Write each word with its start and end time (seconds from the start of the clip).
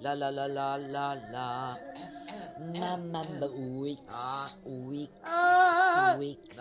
La 0.00 0.14
la 0.14 0.30
la 0.30 0.46
la 0.46 0.76
la 0.76 1.16
la. 1.32 1.76
Mama 2.72 3.22
Wix. 3.82 4.00
Wix. 4.64 5.10
Wix. 6.18 6.58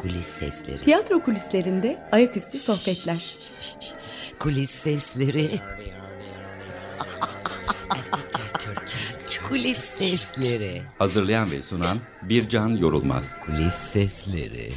Kulis 0.00 0.26
sesleri. 0.26 0.80
Tiyatro 0.80 1.22
kulislerinde 1.22 1.98
ayaküstü 2.12 2.58
sohbetler. 2.58 3.36
Kulis 4.38 4.70
sesleri. 4.70 5.50
Kulis 9.48 9.78
sesleri. 9.78 10.82
Hazırlayan 10.98 11.50
ve 11.50 11.62
sunan 11.62 11.98
Bircan 12.22 12.68
Yorulmaz. 12.68 13.40
Kulis 13.40 13.74
sesleri. 13.74 14.72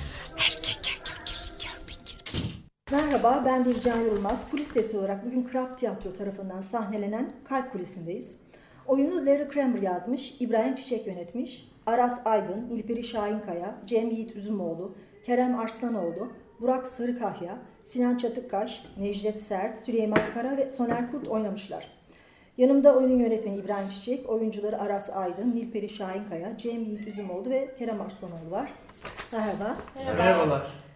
Merhaba, 2.92 3.44
ben 3.46 3.66
Bircan 3.66 4.00
Yılmaz. 4.00 4.50
Kulis 4.52 4.68
sesi 4.68 4.98
olarak 4.98 5.26
bugün 5.26 5.44
Krap 5.44 5.78
Tiyatro 5.78 6.14
tarafından 6.14 6.62
sahnelenen 6.62 7.32
Kalp 7.50 7.72
Kulisi'ndeyiz. 7.72 8.40
Oyunu 8.86 9.26
Larry 9.26 9.48
Kramer 9.48 9.82
yazmış, 9.82 10.36
İbrahim 10.40 10.76
Çiçek 10.76 11.08
yönetmiş. 11.08 11.72
Aras 11.86 12.22
Aydın, 12.26 12.70
Nilperi 12.70 13.04
Şahinkaya, 13.04 13.76
Cem 13.86 14.09
Yiğit 14.09 14.36
Üzümoğlu, 14.36 14.95
Kerem 15.26 15.59
Arslanoğlu, 15.59 16.31
Burak 16.62 16.88
Sarıkahya, 16.88 17.58
Sinan 17.84 18.18
Çatıkkaş, 18.18 18.86
Necdet 19.00 19.42
Sert, 19.42 19.78
Süleyman 19.78 20.22
Kara 20.34 20.58
ve 20.58 20.72
Soner 20.72 21.12
Kurt 21.12 21.28
oynamışlar. 21.28 21.88
Yanımda 22.58 22.95
oyunun 22.95 23.20
yönetmeni 23.20 23.56
İbrahim 23.56 23.90
Çiçek, 23.90 24.30
oyuncuları 24.30 24.81
Aras 24.81 25.09
Aydın, 25.09 25.56
Nilperi 25.56 25.90
Şahinkaya, 25.90 26.58
Cem 26.58 26.84
Yiğit 26.84 27.08
Üzümoğlu 27.08 27.50
ve 27.50 27.76
Kerem 27.80 28.02
Arslanoğlu 28.02 28.52
var. 28.52 28.73
Merhaba. 29.31 29.78
Merhabalar. 29.95 30.87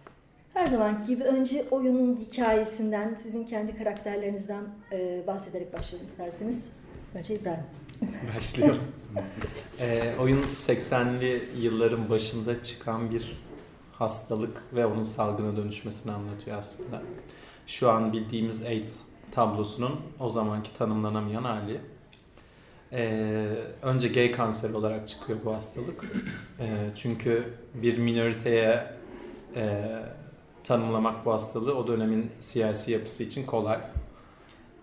Her 0.54 0.66
zaman 0.66 1.06
gibi 1.06 1.24
önce 1.24 1.64
oyunun 1.70 2.16
hikayesinden, 2.16 3.14
sizin 3.14 3.44
kendi 3.44 3.78
karakterlerinizden 3.78 4.64
e, 4.92 5.26
bahsederek 5.26 5.72
başlayalım 5.72 6.06
isterseniz. 6.06 6.72
Önce 7.14 7.34
İbrahim. 7.34 7.64
Başlayalım. 8.36 8.82
ee, 9.80 10.14
oyun 10.20 10.42
80'li 10.42 11.42
yılların 11.60 12.10
başında 12.10 12.62
çıkan 12.62 13.10
bir 13.10 13.38
hastalık 13.92 14.62
ve 14.74 14.86
onun 14.86 15.02
salgına 15.02 15.56
dönüşmesini 15.56 16.12
anlatıyor 16.12 16.58
aslında. 16.58 17.02
Şu 17.66 17.90
an 17.90 18.12
bildiğimiz 18.12 18.62
AIDS 18.62 19.02
tablosunun 19.32 20.00
o 20.20 20.28
zamanki 20.28 20.74
tanımlanamayan 20.74 21.44
hali. 21.44 21.80
Ee, 22.92 23.48
önce 23.82 24.08
gay 24.08 24.32
kanseri 24.32 24.74
olarak 24.74 25.08
çıkıyor 25.08 25.38
bu 25.44 25.54
hastalık. 25.54 26.04
Ee, 26.60 26.90
çünkü 26.94 27.44
bir 27.74 27.98
minoriteye 27.98 28.86
e, 29.56 29.88
tanımlamak 30.64 31.26
bu 31.26 31.32
hastalığı 31.32 31.74
o 31.76 31.86
dönemin 31.86 32.30
siyasi 32.40 32.92
yapısı 32.92 33.24
için 33.24 33.46
kolay. 33.46 33.78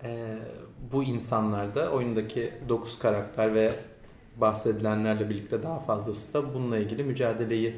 Ee, 0.03 0.35
bu 0.91 1.03
insanlar 1.03 1.75
da 1.75 1.91
oyundaki 1.91 2.53
9 2.69 2.99
karakter 2.99 3.55
ve 3.55 3.71
bahsedilenlerle 4.37 5.29
birlikte 5.29 5.63
daha 5.63 5.79
fazlası 5.79 6.33
da 6.33 6.53
bununla 6.53 6.77
ilgili 6.77 7.03
mücadeleyi 7.03 7.75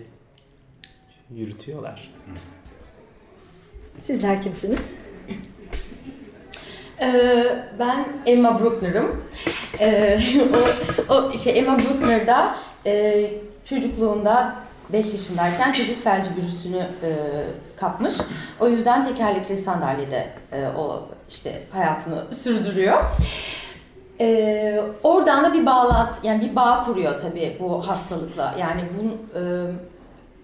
yürütüyorlar. 1.29 2.13
Sizler 4.01 4.41
kimsiniz? 4.41 4.79
Ee, 7.01 7.45
ben 7.79 8.07
Emma 8.25 8.59
Bruckner'ım. 8.59 9.23
Ee, 9.79 10.19
o, 11.09 11.13
o 11.13 11.37
şey 11.37 11.59
Emma 11.59 11.77
Bruckner 11.77 12.27
da 12.27 12.55
e, 12.85 13.27
çocukluğunda 13.65 14.55
5 14.93 15.13
yaşındayken 15.13 15.71
çocuk 15.71 16.03
felci 16.03 16.29
virüsünü 16.35 16.77
e, 17.03 17.09
kapmış. 17.77 18.15
O 18.59 18.67
yüzden 18.67 19.07
tekerlekli 19.07 19.57
sandalyede 19.57 20.29
e, 20.51 20.67
o 20.67 21.07
işte 21.29 21.63
hayatını 21.71 22.35
sürdürüyor. 22.35 23.03
E, 24.19 24.81
oradan 25.03 25.43
da 25.43 25.53
bir 25.53 25.65
bağlantı, 25.65 26.27
yani 26.27 26.41
bir 26.41 26.55
bağ 26.55 26.83
kuruyor 26.83 27.19
tabii 27.19 27.57
bu 27.59 27.87
hastalıkla. 27.87 28.55
Yani 28.59 28.81
bu 28.97 29.39
e, 29.39 29.41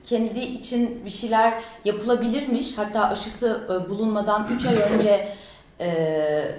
kendi 0.04 0.40
için 0.40 1.06
bir 1.06 1.10
şeyler 1.10 1.54
yapılabilirmiş. 1.86 2.78
Hatta 2.78 3.10
aşısı 3.10 3.62
e, 3.66 3.90
bulunmadan 3.90 4.48
3 4.52 4.66
ay 4.66 4.76
önce 4.76 5.36
e, 5.80 6.52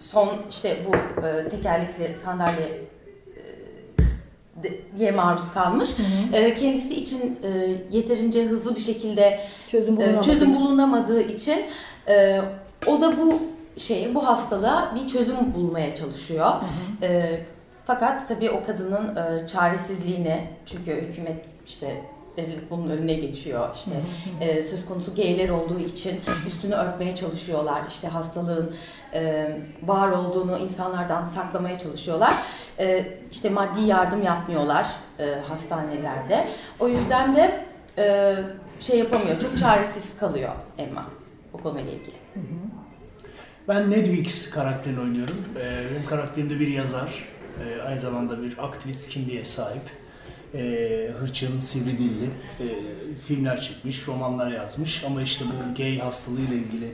son 0.00 0.28
işte 0.50 0.76
bu 0.86 0.96
e, 1.26 1.48
tekerlekli 1.48 2.16
sandalye 2.16 2.91
ye 4.98 5.10
maruz 5.10 5.52
kalmış. 5.52 5.88
Hı 5.88 6.02
hı. 6.02 6.36
E, 6.36 6.54
kendisi 6.54 6.94
için 6.94 7.38
e, 7.42 7.48
yeterince 7.90 8.44
hızlı 8.44 8.76
bir 8.76 8.80
şekilde 8.80 9.40
çözüm 9.70 9.96
bulunamadığı, 9.96 10.20
e, 10.20 10.22
çözüm 10.22 10.54
bulunamadığı 10.54 11.22
için 11.22 11.64
e, 12.08 12.40
o 12.86 13.00
da 13.00 13.18
bu 13.18 13.42
şey 13.76 14.14
bu 14.14 14.26
hastalığa 14.26 14.94
bir 14.94 15.08
çözüm 15.08 15.54
bulmaya 15.54 15.94
çalışıyor. 15.94 16.46
Hı 17.00 17.06
hı. 17.06 17.38
Fakat 17.86 18.28
tabii 18.28 18.50
o 18.50 18.64
kadının 18.66 19.16
çaresizliğini 19.46 20.48
çünkü 20.66 20.92
hükümet 20.92 21.44
işte 21.66 22.02
devlet 22.36 22.70
bunun 22.70 22.90
önüne 22.90 23.14
geçiyor. 23.14 23.68
İşte 23.74 23.90
e, 24.40 24.62
söz 24.62 24.86
konusu 24.86 25.14
geyler 25.14 25.48
olduğu 25.48 25.80
için 25.80 26.20
üstünü 26.46 26.74
örtmeye 26.74 27.16
çalışıyorlar. 27.16 27.82
İşte 27.88 28.08
hastalığın 28.08 28.74
e, 29.14 29.50
var 29.82 30.10
olduğunu 30.10 30.58
insanlardan 30.58 31.24
saklamaya 31.24 31.78
çalışıyorlar. 31.78 32.34
E, 32.78 33.06
işte 33.32 33.50
maddi 33.50 33.80
yardım 33.80 34.22
yapmıyorlar 34.22 34.88
e, 35.18 35.34
hastanelerde. 35.48 36.48
O 36.80 36.88
yüzden 36.88 37.36
de 37.36 37.66
e, 37.98 38.36
şey 38.80 38.98
yapamıyor. 38.98 39.40
Çok 39.40 39.58
çaresiz 39.58 40.18
kalıyor 40.18 40.52
Emma 40.78 41.06
bu 41.52 41.62
konuyla 41.62 41.92
ilgili. 41.92 42.16
Ben 43.68 43.90
Ned 43.90 44.06
Weeks 44.06 44.50
karakterini 44.50 45.00
oynuyorum. 45.00 45.44
E, 45.60 45.84
benim 45.90 46.06
karakterim 46.06 46.50
de 46.50 46.60
bir 46.60 46.68
yazar. 46.68 47.28
E, 47.64 47.82
aynı 47.82 48.00
zamanda 48.00 48.42
bir 48.42 48.64
aktivist 48.64 49.08
kimliğe 49.08 49.44
sahip 49.44 50.01
e, 50.54 51.10
hırçın, 51.18 51.60
sivri 51.60 51.98
dilli 51.98 52.24
e, 52.60 52.66
filmler 53.26 53.60
çekmiş, 53.60 54.08
romanlar 54.08 54.50
yazmış 54.50 55.04
ama 55.04 55.22
işte 55.22 55.44
bu 55.44 55.74
gay 55.74 55.98
hastalığıyla 55.98 56.54
ilgili 56.54 56.92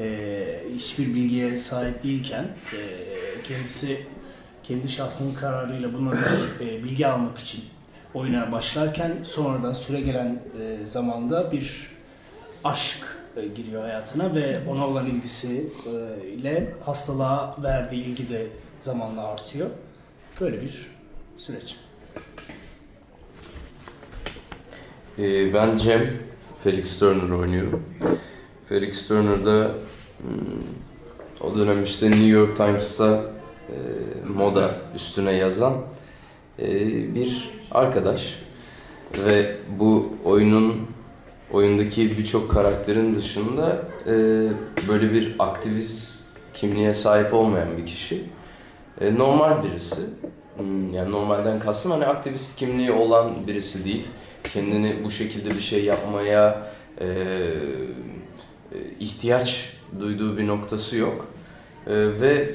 e, 0.00 0.60
hiçbir 0.76 1.14
bilgiye 1.14 1.58
sahip 1.58 2.02
değilken 2.02 2.44
e, 2.44 2.80
kendisi 3.42 4.06
kendi 4.62 4.88
şahsının 4.88 5.34
kararıyla 5.34 5.94
bunları 5.94 6.18
e, 6.60 6.84
bilgi 6.84 7.06
almak 7.06 7.38
için 7.38 7.64
oyuna 8.14 8.52
başlarken 8.52 9.12
sonradan 9.22 9.72
süre 9.72 10.00
gelen 10.00 10.42
e, 10.60 10.86
zamanda 10.86 11.52
bir 11.52 11.90
aşk 12.64 13.18
e, 13.36 13.46
giriyor 13.46 13.82
hayatına 13.82 14.34
ve 14.34 14.60
ona 14.68 14.86
olan 14.86 15.06
ilgisi 15.06 15.72
e, 15.86 16.26
ile 16.28 16.74
hastalığa 16.84 17.56
verdiği 17.62 18.04
ilgi 18.04 18.28
de 18.28 18.46
zamanla 18.80 19.26
artıyor. 19.26 19.70
Böyle 20.40 20.62
bir 20.62 20.86
süreç. 21.36 21.76
Ee, 25.18 25.54
ben 25.54 25.76
Cem, 25.76 26.06
Felix 26.64 26.98
Turner 26.98 27.30
oynuyorum. 27.30 27.82
Felix 28.68 29.08
Turner'da 29.08 29.70
hmm, 30.22 31.48
o 31.48 31.58
dönem 31.58 31.82
işte 31.82 32.10
New 32.10 32.26
York 32.26 32.56
Times'ta 32.56 33.22
e, 33.68 33.76
moda 34.36 34.70
üstüne 34.94 35.32
yazan 35.32 35.74
e, 36.58 36.68
bir 37.14 37.50
arkadaş. 37.70 38.38
Ve 39.26 39.56
bu 39.78 40.12
oyunun 40.24 40.76
oyundaki 41.52 42.10
birçok 42.10 42.50
karakterin 42.50 43.14
dışında 43.14 43.82
e, 44.06 44.12
böyle 44.88 45.12
bir 45.12 45.36
aktivist 45.38 46.24
kimliğe 46.54 46.94
sahip 46.94 47.34
olmayan 47.34 47.76
bir 47.78 47.86
kişi. 47.86 48.24
Normal 49.16 49.64
birisi. 49.64 50.00
Hmm, 50.56 50.94
yani 50.94 51.10
normalden 51.10 51.60
kastım 51.60 51.92
hani 51.92 52.06
aktivist 52.06 52.56
kimliği 52.56 52.92
olan 52.92 53.46
birisi 53.46 53.84
değil 53.84 54.06
kendini 54.52 55.04
bu 55.04 55.10
şekilde 55.10 55.50
bir 55.50 55.60
şey 55.60 55.84
yapmaya 55.84 56.72
e, 57.00 57.06
ihtiyaç 59.00 59.72
duyduğu 60.00 60.38
bir 60.38 60.46
noktası 60.46 60.96
yok. 60.96 61.26
E, 61.86 61.94
ve 61.94 62.54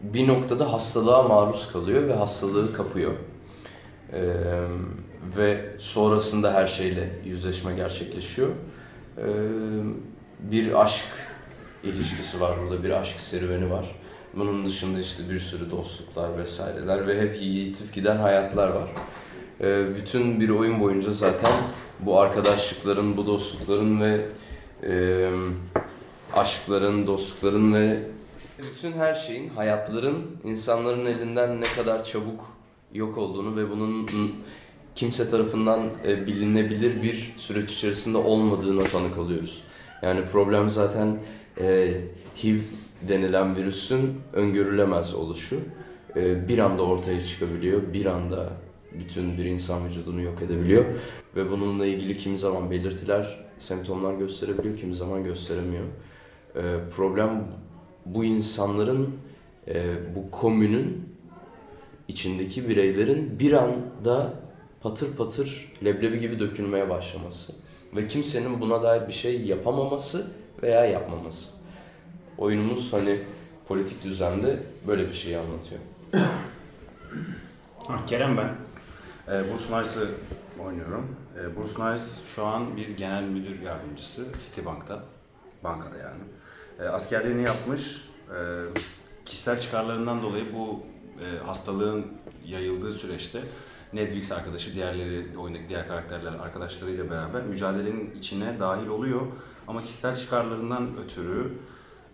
bir 0.00 0.28
noktada 0.28 0.72
hastalığa 0.72 1.22
maruz 1.22 1.72
kalıyor 1.72 2.08
ve 2.08 2.14
hastalığı 2.14 2.72
kapıyor. 2.72 3.12
E, 4.12 4.20
ve 5.36 5.60
sonrasında 5.78 6.54
her 6.54 6.66
şeyle 6.66 7.10
yüzleşme 7.24 7.74
gerçekleşiyor. 7.74 8.48
E, 9.18 9.26
bir 10.38 10.82
aşk 10.82 11.06
ilişkisi 11.84 12.40
var 12.40 12.56
burada, 12.62 12.84
bir 12.84 12.90
aşk 12.90 13.20
serüveni 13.20 13.70
var. 13.70 13.96
Bunun 14.34 14.66
dışında 14.66 15.00
işte 15.00 15.30
bir 15.30 15.40
sürü 15.40 15.70
dostluklar 15.70 16.38
vesaireler 16.38 17.06
ve 17.06 17.20
hep 17.20 17.42
yitip 17.42 17.94
giden 17.94 18.16
hayatlar 18.16 18.68
var. 18.68 18.88
Bütün 19.96 20.40
bir 20.40 20.48
oyun 20.48 20.80
boyunca 20.80 21.10
zaten 21.10 21.52
bu 22.00 22.20
arkadaşlıkların, 22.20 23.16
bu 23.16 23.26
dostlukların 23.26 24.00
ve 24.00 24.20
e, 24.82 25.30
aşkların, 26.36 27.06
dostlukların 27.06 27.74
ve 27.74 27.98
bütün 28.58 28.92
her 28.92 29.14
şeyin, 29.14 29.48
hayatların 29.48 30.26
insanların 30.44 31.06
elinden 31.06 31.60
ne 31.60 31.66
kadar 31.76 32.04
çabuk 32.04 32.40
yok 32.94 33.18
olduğunu 33.18 33.56
ve 33.56 33.70
bunun 33.70 34.10
kimse 34.94 35.30
tarafından 35.30 35.80
e, 36.06 36.26
bilinebilir 36.26 37.02
bir 37.02 37.34
süreç 37.36 37.72
içerisinde 37.72 38.18
olmadığına 38.18 38.84
tanık 38.84 39.18
oluyoruz. 39.18 39.62
Yani 40.02 40.24
problem 40.24 40.70
zaten 40.70 41.18
e, 41.60 41.94
HIV 42.42 42.60
denilen 43.08 43.56
virüsün 43.56 44.20
öngörülemez 44.32 45.14
oluşu 45.14 45.60
e, 46.16 46.48
bir 46.48 46.58
anda 46.58 46.82
ortaya 46.82 47.24
çıkabiliyor. 47.24 47.82
Bir 47.92 48.06
anda 48.06 48.52
bütün 48.98 49.38
bir 49.38 49.44
insan 49.44 49.86
vücudunu 49.86 50.20
yok 50.20 50.42
edebiliyor. 50.42 50.84
Ve 51.36 51.50
bununla 51.50 51.86
ilgili 51.86 52.18
kimi 52.18 52.38
zaman 52.38 52.70
belirtiler, 52.70 53.44
semptomlar 53.58 54.14
gösterebiliyor, 54.14 54.78
kimi 54.78 54.94
zaman 54.94 55.24
gösteremiyor. 55.24 55.84
E, 56.56 56.62
problem 56.96 57.44
bu 58.06 58.24
insanların, 58.24 59.16
e, 59.68 59.84
bu 60.14 60.30
komünün 60.30 61.08
içindeki 62.08 62.68
bireylerin 62.68 63.38
bir 63.38 63.52
anda 63.52 64.34
patır 64.80 65.16
patır 65.16 65.72
leblebi 65.84 66.20
gibi 66.20 66.40
dökülmeye 66.40 66.90
başlaması. 66.90 67.52
Ve 67.96 68.06
kimsenin 68.06 68.60
buna 68.60 68.82
dair 68.82 69.08
bir 69.08 69.12
şey 69.12 69.42
yapamaması 69.42 70.26
veya 70.62 70.84
yapmaması. 70.84 71.50
Oyunumuz 72.38 72.92
hani 72.92 73.16
politik 73.68 74.04
düzende 74.04 74.56
böyle 74.86 75.06
bir 75.08 75.12
şeyi 75.12 75.38
anlatıyor. 75.38 75.80
Ha, 77.86 78.06
Kerem 78.06 78.36
ben. 78.36 78.69
E, 79.30 79.32
Bruce 79.32 79.78
Nice'ı 79.78 80.08
oynuyorum. 80.64 81.16
E, 81.38 81.56
Bruce 81.56 81.84
Nice 81.84 82.04
şu 82.34 82.44
an 82.44 82.76
bir 82.76 82.88
genel 82.88 83.22
müdür 83.22 83.62
yardımcısı 83.62 84.26
Citibank'ta. 84.40 85.02
Bankada 85.64 85.96
yani. 85.96 86.22
E, 86.80 86.82
askerliğini 86.88 87.42
yapmış. 87.42 88.08
E, 88.28 88.38
kişisel 89.24 89.60
çıkarlarından 89.60 90.22
dolayı 90.22 90.44
bu 90.54 90.82
e, 91.24 91.46
hastalığın 91.46 92.06
yayıldığı 92.46 92.92
süreçte 92.92 93.40
Nedvix 93.92 94.32
arkadaşı, 94.32 94.74
diğerleri, 94.74 95.38
oyundaki 95.38 95.68
diğer 95.68 95.88
karakterler 95.88 96.32
arkadaşlarıyla 96.32 97.10
beraber 97.10 97.42
mücadelenin 97.42 98.14
içine 98.14 98.60
dahil 98.60 98.86
oluyor. 98.86 99.20
Ama 99.68 99.82
kişisel 99.82 100.16
çıkarlarından 100.16 100.96
ötürü 101.04 101.52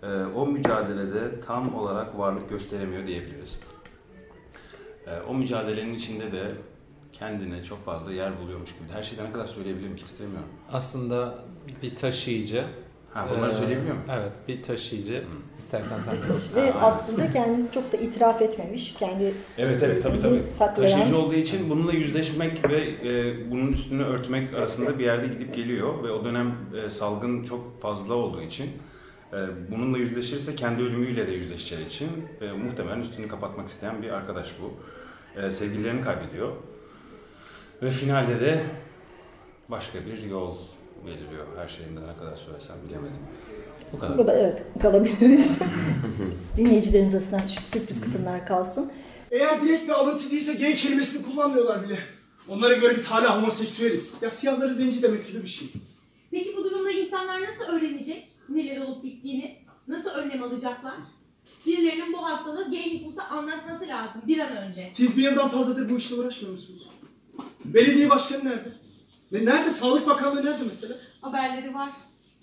e, 0.03 0.07
o 0.35 0.47
mücadelede 0.47 1.41
tam 1.41 1.75
olarak 1.75 2.19
varlık 2.19 2.51
gösteremiyor 2.51 3.07
diyebiliriz. 3.07 3.61
Ee, 5.07 5.21
o 5.29 5.35
mücadelenin 5.35 5.95
içinde 5.95 6.33
de 6.33 6.55
kendine 7.19 7.63
çok 7.63 7.85
fazla 7.85 8.13
yer 8.13 8.41
buluyormuş 8.41 8.71
gibi. 8.71 8.93
Her 8.93 9.03
şeyden 9.03 9.25
ne 9.27 9.33
kadar 9.33 9.47
söyleyebilirim 9.47 9.97
ki 9.97 10.05
istemiyorum. 10.05 10.49
Aslında 10.73 11.39
bir 11.83 11.97
taşıyıcı. 11.97 12.65
Ha, 13.13 13.29
bunları 13.31 13.51
Ee, 13.51 13.55
söyleyebiliyor 13.55 13.95
muyum? 13.95 14.11
Evet, 14.11 14.37
bir 14.49 14.63
taşıyıcı. 14.63 15.25
İstersen 15.59 16.01
sen 16.01 16.15
de. 16.17 16.21
Ve 16.57 16.75
aslında 16.75 17.33
kendisi 17.33 17.73
çok 17.73 17.93
da 17.93 17.97
itiraf 17.97 18.43
etmemiş. 18.43 18.95
Kendi 18.95 19.33
Evet 19.59 19.83
evet 19.83 20.03
tabii 20.03 20.21
tabii. 20.21 20.43
saklayan 20.57 20.91
Taşıyıcı 20.91 21.19
olduğu 21.19 21.35
için 21.35 21.71
bununla 21.71 21.93
yüzleşmek 21.93 22.69
ve 22.71 22.79
e, 22.79 23.51
bunun 23.51 23.73
üstünü 23.73 24.03
örtmek 24.05 24.55
arasında 24.55 24.99
bir 24.99 25.05
yerde 25.05 25.27
gidip 25.27 25.55
geliyor 25.55 26.05
ve 26.05 26.11
o 26.11 26.25
dönem 26.25 26.55
e, 26.87 26.91
salgın 26.91 27.45
çok 27.45 27.83
fazla 27.83 28.15
olduğu 28.15 28.43
için 28.43 28.67
e, 29.33 29.37
bununla 29.71 29.99
yüzleşirse 29.99 30.55
kendi 30.57 30.83
ölümüyle 30.83 31.27
de 31.27 31.33
yüzleşeceği 31.33 31.87
için 31.87 32.09
e, 32.41 32.53
muhtemelen 32.53 33.01
üstünü 33.01 33.29
kapatmak 33.29 33.69
isteyen 33.69 34.03
bir 34.03 34.11
arkadaş 34.11 34.51
bu. 34.63 34.73
E, 35.41 35.51
sevgililerini 35.51 36.01
kaybediyor 36.03 36.53
ve 37.83 37.91
finalde 37.91 38.41
de 38.41 38.65
başka 39.69 40.07
bir 40.07 40.23
yol 40.23 40.57
beliriyor. 41.07 41.47
Her 41.57 41.69
şeyinden 41.69 42.03
ne 42.03 42.17
kadar 42.25 42.37
söylesem 42.37 42.77
bilemedim. 42.89 43.19
Bu 43.93 43.99
kadar. 43.99 44.19
Bu 44.19 44.27
da 44.27 44.39
evet 44.39 44.63
kalabiliriz. 44.83 45.59
Dinleyicilerimiz 46.57 47.15
açısından 47.15 47.47
şu 47.47 47.67
sürpriz 47.67 48.01
kısımlar 48.01 48.47
kalsın. 48.47 48.93
Eğer 49.31 49.63
direkt 49.63 49.85
bir 49.85 49.93
alıntı 49.93 50.31
değilse 50.31 50.55
gay 50.55 50.75
kelimesini 50.75 51.23
kullanmıyorlar 51.27 51.85
bile. 51.85 51.99
Onlara 52.49 52.75
göre 52.75 52.97
biz 52.97 53.07
hala 53.07 53.37
homoseksüeliz. 53.37 54.15
Ya 54.23 54.31
siyahları 54.31 54.75
zenci 54.75 55.03
demek 55.03 55.27
gibi 55.27 55.43
bir 55.43 55.49
şey. 55.49 55.69
Peki 56.31 56.57
bu 56.57 56.65
durumda 56.65 56.91
insanlar 56.91 57.43
nasıl 57.43 57.65
öğrenecek 57.65 58.29
neler 58.49 58.81
olup 58.81 59.05
bittiğini? 59.05 59.57
Nasıl 59.89 60.11
önlem 60.11 60.43
alacaklar? 60.43 60.95
Birilerinin 61.67 62.13
bu 62.13 62.25
hastalığı 62.25 62.71
gay 62.71 62.95
nüfusa 62.95 63.23
anlatması 63.23 63.89
lazım 63.89 64.23
bir 64.27 64.39
an 64.39 64.57
önce. 64.57 64.91
Siz 64.93 65.17
bir 65.17 65.23
yıldan 65.23 65.49
fazladır 65.49 65.91
bu 65.91 65.97
işle 65.97 66.15
uğraşmıyor 66.17 66.53
musunuz? 66.53 66.89
Belediye 67.75 68.11
başkanı 68.11 68.45
nerede? 68.45 68.73
Ve 69.33 69.45
nerede? 69.45 69.71
Sağlık 69.71 70.07
Bakanlığı 70.07 70.45
nerede 70.45 70.65
mesela? 70.65 70.95
Haberleri 71.21 71.75
var. 71.75 71.91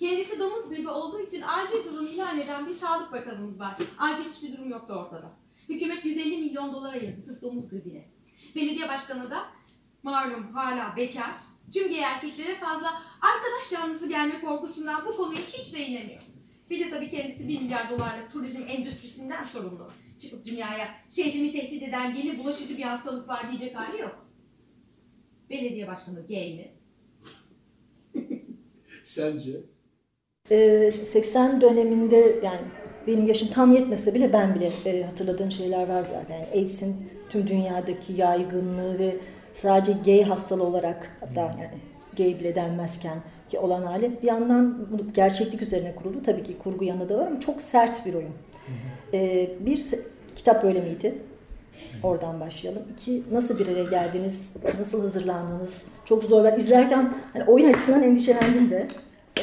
Kendisi 0.00 0.38
domuz 0.38 0.68
gribi 0.68 0.88
olduğu 0.88 1.20
için 1.20 1.42
acil 1.42 1.84
durum 1.84 2.06
ilan 2.06 2.40
eden 2.40 2.66
bir 2.66 2.72
sağlık 2.72 3.12
bakanımız 3.12 3.60
var. 3.60 3.76
Acil 3.98 4.24
hiçbir 4.30 4.52
durum 4.52 4.70
yoktu 4.70 4.94
ortada. 4.94 5.30
Hükümet 5.68 6.04
150 6.04 6.36
milyon 6.36 6.72
dolar 6.72 6.92
ayırdı 6.92 7.22
sırf 7.22 7.42
domuz 7.42 7.68
gribine. 7.70 8.08
Belediye 8.56 8.88
başkanı 8.88 9.30
da 9.30 9.44
malum 10.02 10.52
hala 10.54 10.96
bekar. 10.96 11.36
Tüm 11.72 11.88
gay 11.88 12.00
erkeklere 12.00 12.54
fazla 12.58 13.02
arkadaş 13.20 13.72
yanlısı 13.72 14.08
gelme 14.08 14.40
korkusundan 14.40 15.06
bu 15.06 15.16
konuya 15.16 15.40
hiç 15.52 15.74
değinemiyor. 15.74 16.22
Bir 16.70 16.80
de 16.80 16.90
tabii 16.90 17.10
kendisi 17.10 17.48
1 17.48 17.60
milyar 17.60 17.90
dolarlık 17.90 18.32
turizm 18.32 18.62
endüstrisinden 18.68 19.42
sorumlu. 19.42 19.90
Çıkıp 20.22 20.46
dünyaya 20.46 20.88
şehrimi 21.10 21.52
tehdit 21.52 21.82
eden 21.82 22.14
yeni 22.14 22.38
bulaşıcı 22.38 22.78
bir 22.78 22.82
hastalık 22.82 23.28
var 23.28 23.48
diyecek 23.48 23.76
hali 23.76 24.00
yok. 24.00 24.23
Belediye 25.50 25.86
başkanı 25.86 26.26
gay 26.28 26.54
mi? 26.54 26.68
Sence? 29.02 29.52
Ee, 30.50 30.92
80 30.92 31.60
döneminde 31.60 32.16
yani 32.44 32.60
benim 33.06 33.26
yaşım 33.26 33.48
tam 33.48 33.72
yetmese 33.72 34.14
bile 34.14 34.32
ben 34.32 34.54
bile 34.54 34.70
e, 34.86 35.02
hatırladığım 35.02 35.50
şeyler 35.50 35.88
var 35.88 36.02
zaten. 36.02 36.34
Yani 36.34 36.46
AIDS'in 36.54 36.96
tüm 37.30 37.48
dünyadaki 37.48 38.12
yaygınlığı 38.12 38.98
ve 38.98 39.16
sadece 39.54 39.92
gay 40.04 40.22
hastalığı 40.22 40.64
olarak 40.64 41.16
hatta 41.20 41.40
yani 41.40 41.78
gay 42.16 42.40
bile 42.40 42.54
denmezken 42.54 43.18
ki 43.48 43.58
olan 43.58 43.82
hali 43.82 44.22
bir 44.22 44.26
yandan 44.26 44.88
bu 44.92 45.12
gerçeklik 45.12 45.62
üzerine 45.62 45.94
kuruldu. 45.94 46.22
Tabii 46.22 46.42
ki 46.42 46.58
kurgu 46.58 46.84
yanı 46.84 47.08
da 47.08 47.18
var 47.18 47.26
ama 47.26 47.40
çok 47.40 47.62
sert 47.62 48.06
bir 48.06 48.14
oyun. 48.14 48.34
Ee, 49.14 49.50
bir 49.60 49.84
kitap 50.36 50.62
böyle 50.62 50.80
miydi? 50.80 51.14
Oradan 52.02 52.40
başlayalım. 52.40 52.82
İki, 52.92 53.22
nasıl 53.32 53.58
bir 53.58 53.68
araya 53.68 53.84
geldiniz? 53.84 54.52
Nasıl 54.80 55.02
hazırlandınız? 55.02 55.84
Çok 56.04 56.24
zor. 56.24 56.44
Ben 56.44 56.58
izlerken 56.60 57.14
hani 57.32 57.44
oyun 57.44 57.72
açısından 57.72 58.02
endişelendim 58.02 58.70
de. 58.70 58.88
Ee, 59.40 59.42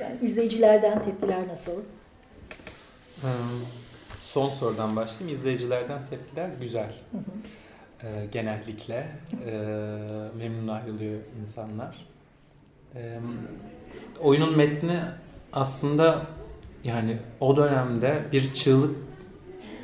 yani 0.00 0.16
izleyicilerden 0.20 1.02
tepkiler 1.02 1.48
nasıl? 1.48 1.72
Ee, 3.22 3.28
Son 4.22 4.48
sorudan 4.48 4.96
başlayayım. 4.96 5.38
İzleyicilerden 5.38 6.06
tepkiler 6.06 6.48
güzel. 6.60 6.92
Ee, 8.02 8.06
genellikle 8.32 9.06
e, 9.46 9.52
memnun 10.38 10.68
ayrılıyor 10.68 11.20
insanlar. 11.40 12.06
Ee, 12.94 13.18
oyunun 14.20 14.56
metni 14.56 14.98
aslında 15.52 16.22
yani 16.84 17.18
o 17.40 17.56
dönemde 17.56 18.18
bir 18.32 18.52
çığlık 18.52 18.96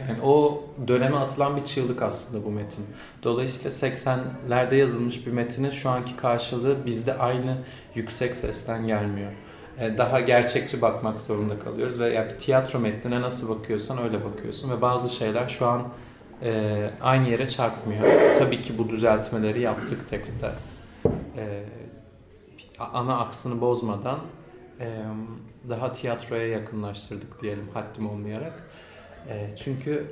yani 0.00 0.22
o 0.22 0.64
döneme 0.88 1.16
atılan 1.16 1.56
bir 1.56 1.64
çığlık 1.64 2.02
aslında 2.02 2.44
bu 2.44 2.50
metin. 2.50 2.86
Dolayısıyla 3.22 3.70
80'lerde 3.70 4.74
yazılmış 4.74 5.26
bir 5.26 5.32
metinin 5.32 5.70
şu 5.70 5.90
anki 5.90 6.16
karşılığı 6.16 6.86
bizde 6.86 7.18
aynı 7.18 7.56
yüksek 7.94 8.36
sesten 8.36 8.86
gelmiyor. 8.86 9.32
Ee, 9.78 9.98
Daha 9.98 10.20
gerçekçi 10.20 10.82
bakmak 10.82 11.20
zorunda 11.20 11.58
kalıyoruz 11.58 12.00
ve 12.00 12.12
yani 12.12 12.32
bir 12.32 12.38
tiyatro 12.38 12.78
metnine 12.78 13.20
nasıl 13.20 13.58
bakıyorsan 13.58 13.98
öyle 14.02 14.24
bakıyorsun 14.24 14.70
ve 14.70 14.80
bazı 14.82 15.14
şeyler 15.16 15.48
şu 15.48 15.66
an 15.66 15.82
e, 16.42 16.90
aynı 17.00 17.28
yere 17.28 17.48
çarpmıyor. 17.48 18.02
Tabii 18.38 18.62
ki 18.62 18.78
bu 18.78 18.88
düzeltmeleri 18.88 19.60
yaptık 19.60 20.10
tekste. 20.10 20.50
Ee, 21.36 21.64
ana 22.92 23.18
aksını 23.18 23.60
bozmadan 23.60 24.18
e, 24.80 24.86
daha 25.68 25.92
tiyatroya 25.92 26.48
yakınlaştırdık 26.48 27.42
diyelim 27.42 27.68
haddim 27.74 28.10
olmayarak. 28.10 28.65
E, 29.28 29.56
çünkü 29.56 30.06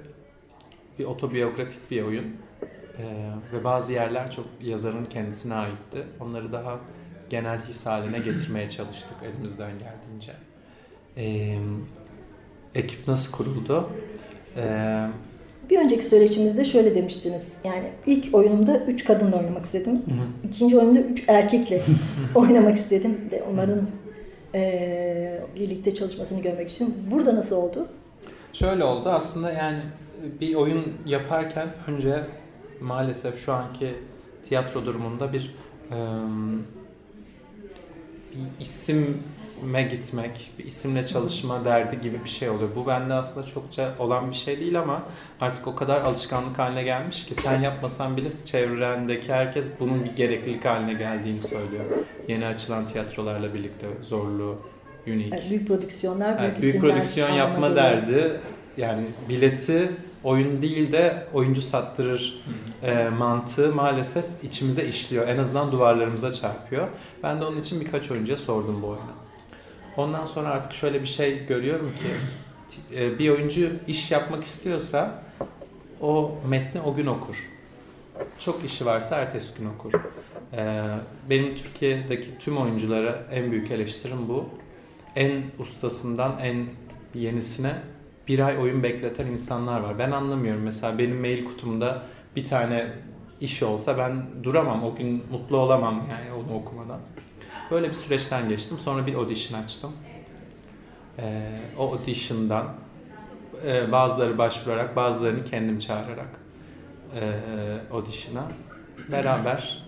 bir 0.99 1.05
otobiyografik 1.05 1.91
bir 1.91 2.03
oyun 2.03 2.25
E, 2.99 3.05
ve 3.53 3.65
bazı 3.65 3.93
yerler 3.93 4.31
çok 4.31 4.47
yazarın 4.63 5.05
kendisine 5.05 5.55
aitti. 5.55 5.99
Onları 6.21 6.53
daha 6.53 6.79
genel 7.31 7.59
his 7.69 7.87
haline 7.87 8.19
getirmeye 8.19 8.71
çalıştık 8.71 9.17
elimizden 9.25 9.71
geldiğince. 9.79 10.33
E, 11.17 11.57
ekip 12.75 13.09
nasıl 13.09 13.33
kuruldu? 13.33 13.89
E, 14.57 14.63
Bir 15.71 15.79
önceki 15.79 16.05
söyleşimizde 16.05 16.65
şöyle 16.65 16.95
demiştiniz. 16.97 17.57
Yani 17.65 17.89
ilk 18.07 18.35
oyunumda 18.35 18.79
üç 18.85 19.05
kadınla 19.05 19.37
oynamak 19.39 19.65
istedim. 19.65 20.03
İkinci 20.49 20.79
oyunumda 20.79 21.01
üç 21.01 21.25
erkekle 21.29 21.83
oynamak 22.35 22.77
istedim. 22.77 23.19
De 23.31 23.43
onların 23.53 23.89
eee, 24.55 25.41
birlikte 25.57 25.95
çalışmasını 25.95 26.43
görmek 26.43 26.71
için. 26.71 26.95
Burada 27.11 27.35
nasıl 27.37 27.57
oldu? 27.57 27.89
Şöyle 28.55 28.85
oldu 28.85 29.09
aslında 29.09 29.53
yani 29.53 29.81
bir 30.41 30.55
oyun 30.55 30.95
yaparken 31.07 31.69
önce 31.89 32.25
maalesef 32.81 33.45
şu 33.45 33.53
anki 33.53 33.95
tiyatro 34.49 34.87
durumunda 34.87 35.33
bir 35.33 35.55
e, 35.91 35.97
bir 38.33 38.65
isime 38.65 39.83
gitmek, 39.83 40.51
bir 40.59 40.65
isimle 40.65 41.07
çalışma 41.07 41.65
derdi 41.65 42.01
gibi 42.01 42.25
bir 42.25 42.29
şey 42.29 42.51
oluyor. 42.51 42.71
Bu 42.77 42.87
bende 42.87 43.15
aslında 43.15 43.47
çokça 43.47 43.95
olan 43.99 44.31
bir 44.31 44.37
şey 44.37 44.61
değil 44.61 44.81
ama 44.81 45.03
artık 45.41 45.67
o 45.67 45.75
kadar 45.75 46.01
alışkanlık 46.01 46.59
haline 46.59 46.83
gelmiş 46.83 47.27
ki 47.27 47.35
sen 47.35 47.61
yapmasan 47.61 48.17
bile 48.17 48.31
çevrendeki 48.45 49.33
herkes 49.33 49.71
bunun 49.81 50.05
bir 50.05 50.17
gereklilik 50.17 50.65
haline 50.65 50.95
geldiğini 50.95 51.41
söylüyor. 51.41 51.85
Yeni 52.29 52.47
açılan 52.47 52.87
tiyatrolarla 52.87 53.55
birlikte 53.55 53.87
zorluğu 54.03 54.74
unique. 55.07 55.39
Evet, 55.39 55.51
büyük 55.51 55.69
prodüksiyonlar, 55.69 56.39
büyük 56.39 56.51
Evet, 56.53 56.63
büyük 56.63 56.81
prodüksiyon 56.81 57.31
yapma 57.31 57.67
almaları. 57.67 57.77
derdi. 57.77 58.41
Yani 58.77 59.05
bileti 59.29 59.91
oyun 60.25 60.63
değil 60.63 60.93
de 60.93 61.27
oyuncu 61.33 61.63
sattırır 61.63 62.43
e, 62.83 63.09
mantığı 63.09 63.75
maalesef 63.75 64.25
içimize 64.43 64.85
işliyor. 64.85 65.29
En 65.29 65.39
azından 65.39 65.73
duvarlarımıza 65.73 66.33
çarpıyor. 66.33 66.89
Ben 67.23 67.41
de 67.41 67.45
onun 67.45 67.61
için 67.61 67.81
birkaç 67.81 68.11
oyuncuya 68.11 68.37
sordum 68.39 68.83
bu 68.83 68.87
oyunu. 68.87 69.13
Ondan 69.97 70.27
sonra 70.27 70.49
artık 70.49 70.73
şöyle 70.73 71.03
bir 71.03 71.07
şey 71.07 71.47
görüyorum 71.47 71.93
ki 71.95 72.07
e, 73.01 73.19
bir 73.19 73.31
oyuncu 73.31 73.71
iş 73.87 74.11
yapmak 74.11 74.45
istiyorsa 74.45 75.23
o 76.01 76.35
metni 76.49 76.81
o 76.81 76.95
gün 76.95 77.07
okur. 77.07 77.51
Çok 78.39 78.65
işi 78.65 78.87
varsa 78.87 79.17
ertesi 79.17 79.59
gün 79.59 79.67
okur. 79.67 79.93
E, 80.53 80.83
benim 81.31 81.57
Türkiye'deki 81.57 82.39
tüm 82.39 82.57
oyunculara 82.59 83.23
en 83.33 83.51
büyük 83.53 83.71
eleştirim 83.71 84.29
bu. 84.29 84.49
En 85.17 85.43
ustasından 85.59 86.39
en 86.39 86.67
yenisine 87.15 87.75
bir 88.29 88.39
ay 88.39 88.59
oyun 88.59 88.83
bekleten 88.83 89.27
insanlar 89.27 89.81
var. 89.81 89.99
Ben 89.99 90.11
anlamıyorum. 90.11 90.63
Mesela 90.63 90.99
benim 90.99 91.21
mail 91.21 91.45
kutumda 91.45 92.03
bir 92.37 92.45
tane 92.45 92.93
iş 93.41 93.63
olsa 93.63 93.99
ben 93.99 94.23
duramam. 94.43 94.85
O 94.85 94.95
gün 94.95 95.25
mutlu 95.31 95.59
olamam 95.59 96.07
yani 96.11 96.33
onu 96.33 96.57
okumadan. 96.57 97.01
Böyle 97.71 97.89
bir 97.89 97.95
süreçten 97.95 98.49
geçtim. 98.49 98.79
Sonra 98.79 99.07
bir 99.07 99.15
audition 99.15 99.63
açtım. 99.63 99.93
Ee, 101.19 101.43
o 101.79 101.93
audition'dan 101.93 102.67
e, 103.67 103.93
bazıları 103.93 104.39
başvurarak 104.39 104.97
bazılarını 104.97 105.45
kendim 105.45 105.79
çağırarak 105.79 106.29
e, 107.15 107.33
audition'a 107.93 108.49
beraber 109.13 109.85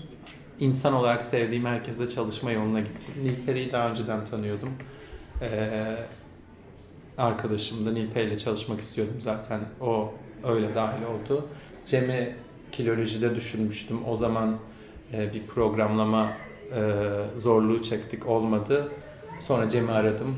insan 0.60 0.94
olarak 0.94 1.24
sevdiğim 1.24 1.64
herkesle 1.64 2.10
çalışma 2.10 2.50
yoluna 2.50 2.80
gittim. 2.80 3.14
Nilperi'yi 3.24 3.72
daha 3.72 3.90
önceden 3.90 4.24
tanıyordum. 4.24 4.70
Ee, 5.42 5.96
arkadaşım 7.18 7.86
da 7.86 8.20
ile 8.20 8.38
çalışmak 8.38 8.80
istiyordum 8.80 9.16
zaten. 9.18 9.60
O 9.80 10.14
öyle 10.44 10.74
dahil 10.74 11.02
oldu. 11.02 11.46
Cem'i 11.84 12.34
kilolojide 12.72 13.36
düşünmüştüm. 13.36 13.98
O 14.08 14.16
zaman 14.16 14.58
e, 15.12 15.34
bir 15.34 15.46
programlama 15.46 16.32
e, 16.74 17.02
zorluğu 17.36 17.82
çektik. 17.82 18.26
Olmadı. 18.26 18.88
Sonra 19.40 19.68
Cem'i 19.68 19.92
aradım. 19.92 20.36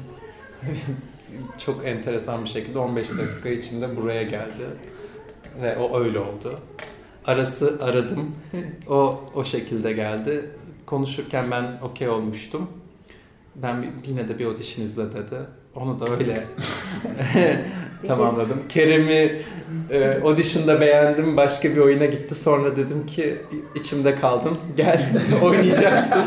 Çok 1.59 1.87
enteresan 1.87 2.45
bir 2.45 2.49
şekilde 2.49 2.78
15 2.78 3.11
dakika 3.11 3.49
içinde 3.49 3.97
buraya 3.97 4.23
geldi. 4.23 4.67
Ve 5.62 5.76
o 5.76 6.00
öyle 6.00 6.19
oldu. 6.19 6.55
Arası 7.26 7.78
aradım. 7.83 8.35
o 8.88 9.25
o 9.35 9.45
şekilde 9.45 9.93
geldi. 9.93 10.50
Konuşurken 10.87 11.50
ben 11.50 11.78
okey 11.83 12.09
olmuştum. 12.09 12.71
Ben 13.62 13.87
yine 14.07 14.29
de 14.29 14.38
bir 14.38 14.45
audition 14.47 14.85
izle 14.85 15.12
dedi. 15.12 15.37
Onu 15.75 16.00
da 16.00 16.09
öyle 16.09 16.47
tamamladım. 18.07 18.69
Kerem'i 18.69 19.43
e, 19.91 20.21
audition'da 20.23 20.81
beğendim. 20.81 21.37
Başka 21.37 21.71
bir 21.71 21.79
oyuna 21.79 22.07
gitti. 22.07 22.35
Sonra 22.35 22.77
dedim 22.77 23.07
ki 23.07 23.37
içimde 23.75 24.15
kaldın. 24.15 24.59
Gel 24.77 25.12
oynayacaksın. 25.43 26.23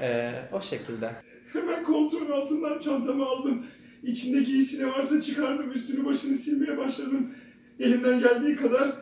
E, 0.00 0.32
o 0.52 0.60
şekilde. 0.60 1.10
Hemen 1.52 1.84
koltuğun 1.84 2.30
altından 2.30 2.78
çantamı 2.78 3.26
aldım. 3.26 3.66
İçinde 4.02 4.42
giysi 4.42 4.82
ne 4.82 4.86
varsa 4.86 5.20
çıkardım. 5.20 5.72
Üstünü 5.72 6.04
başını 6.04 6.34
silmeye 6.34 6.78
başladım. 6.78 7.30
Elimden 7.80 8.18
geldiği 8.18 8.56
kadar. 8.56 8.92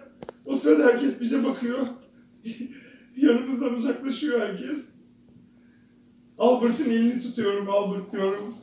O 0.45 0.57
sırada 0.57 0.87
herkes 0.87 1.21
bize 1.21 1.45
bakıyor. 1.45 1.79
Yanımızdan 3.17 3.75
uzaklaşıyor 3.75 4.41
herkes. 4.41 4.92
Albert'ın 6.39 6.91
elini 6.91 7.21
tutuyorum. 7.21 7.71
Albert 7.71 8.13
diyorum. 8.13 8.55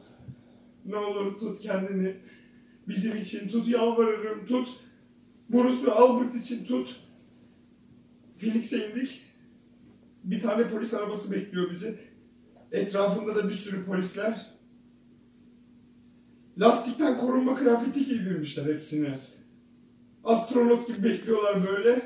Ne 0.86 0.98
olur 0.98 1.40
tut 1.40 1.60
kendini. 1.62 2.16
Bizim 2.88 3.18
için 3.18 3.48
tut 3.48 3.68
yalvarırım 3.68 4.46
tut. 4.46 4.70
Bruce 5.50 5.86
ve 5.86 5.92
Albert 5.92 6.36
için 6.36 6.66
tut. 6.66 7.00
Phoenix'e 8.40 8.90
indik. 8.90 9.22
Bir 10.24 10.42
tane 10.42 10.68
polis 10.68 10.94
arabası 10.94 11.32
bekliyor 11.32 11.72
bizi. 11.72 12.00
Etrafında 12.72 13.36
da 13.36 13.50
bir 13.50 13.54
sürü 13.54 13.86
polisler. 13.86 14.46
Lastikten 16.58 17.20
korunma 17.20 17.56
kıyafeti 17.56 18.06
giydirmişler 18.06 18.74
hepsine. 18.74 19.20
Astronot 20.24 20.88
gibi 20.88 21.04
bekliyorlar 21.04 21.68
böyle. 21.68 22.02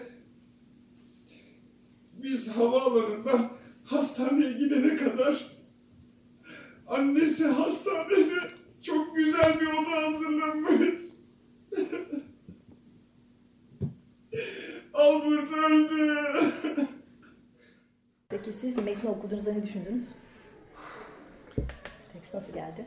Biz 2.23 2.49
havaalanından 2.49 3.51
hastaneye 3.83 4.53
gidene 4.53 4.95
kadar 4.95 5.52
annesi 6.87 7.47
hastanede 7.47 8.39
çok 8.81 9.15
güzel 9.15 9.59
bir 9.61 9.67
oda 9.67 10.07
hazırlamış. 10.07 11.03
Albert 14.93 15.51
öldü. 15.53 16.23
Peki 18.29 18.53
siz 18.53 18.77
metni 18.77 19.09
okuduğunuzda 19.09 19.53
ne 19.53 19.63
düşündünüz? 19.63 20.09
Tekst 22.13 22.33
nasıl 22.33 22.53
geldi? 22.53 22.85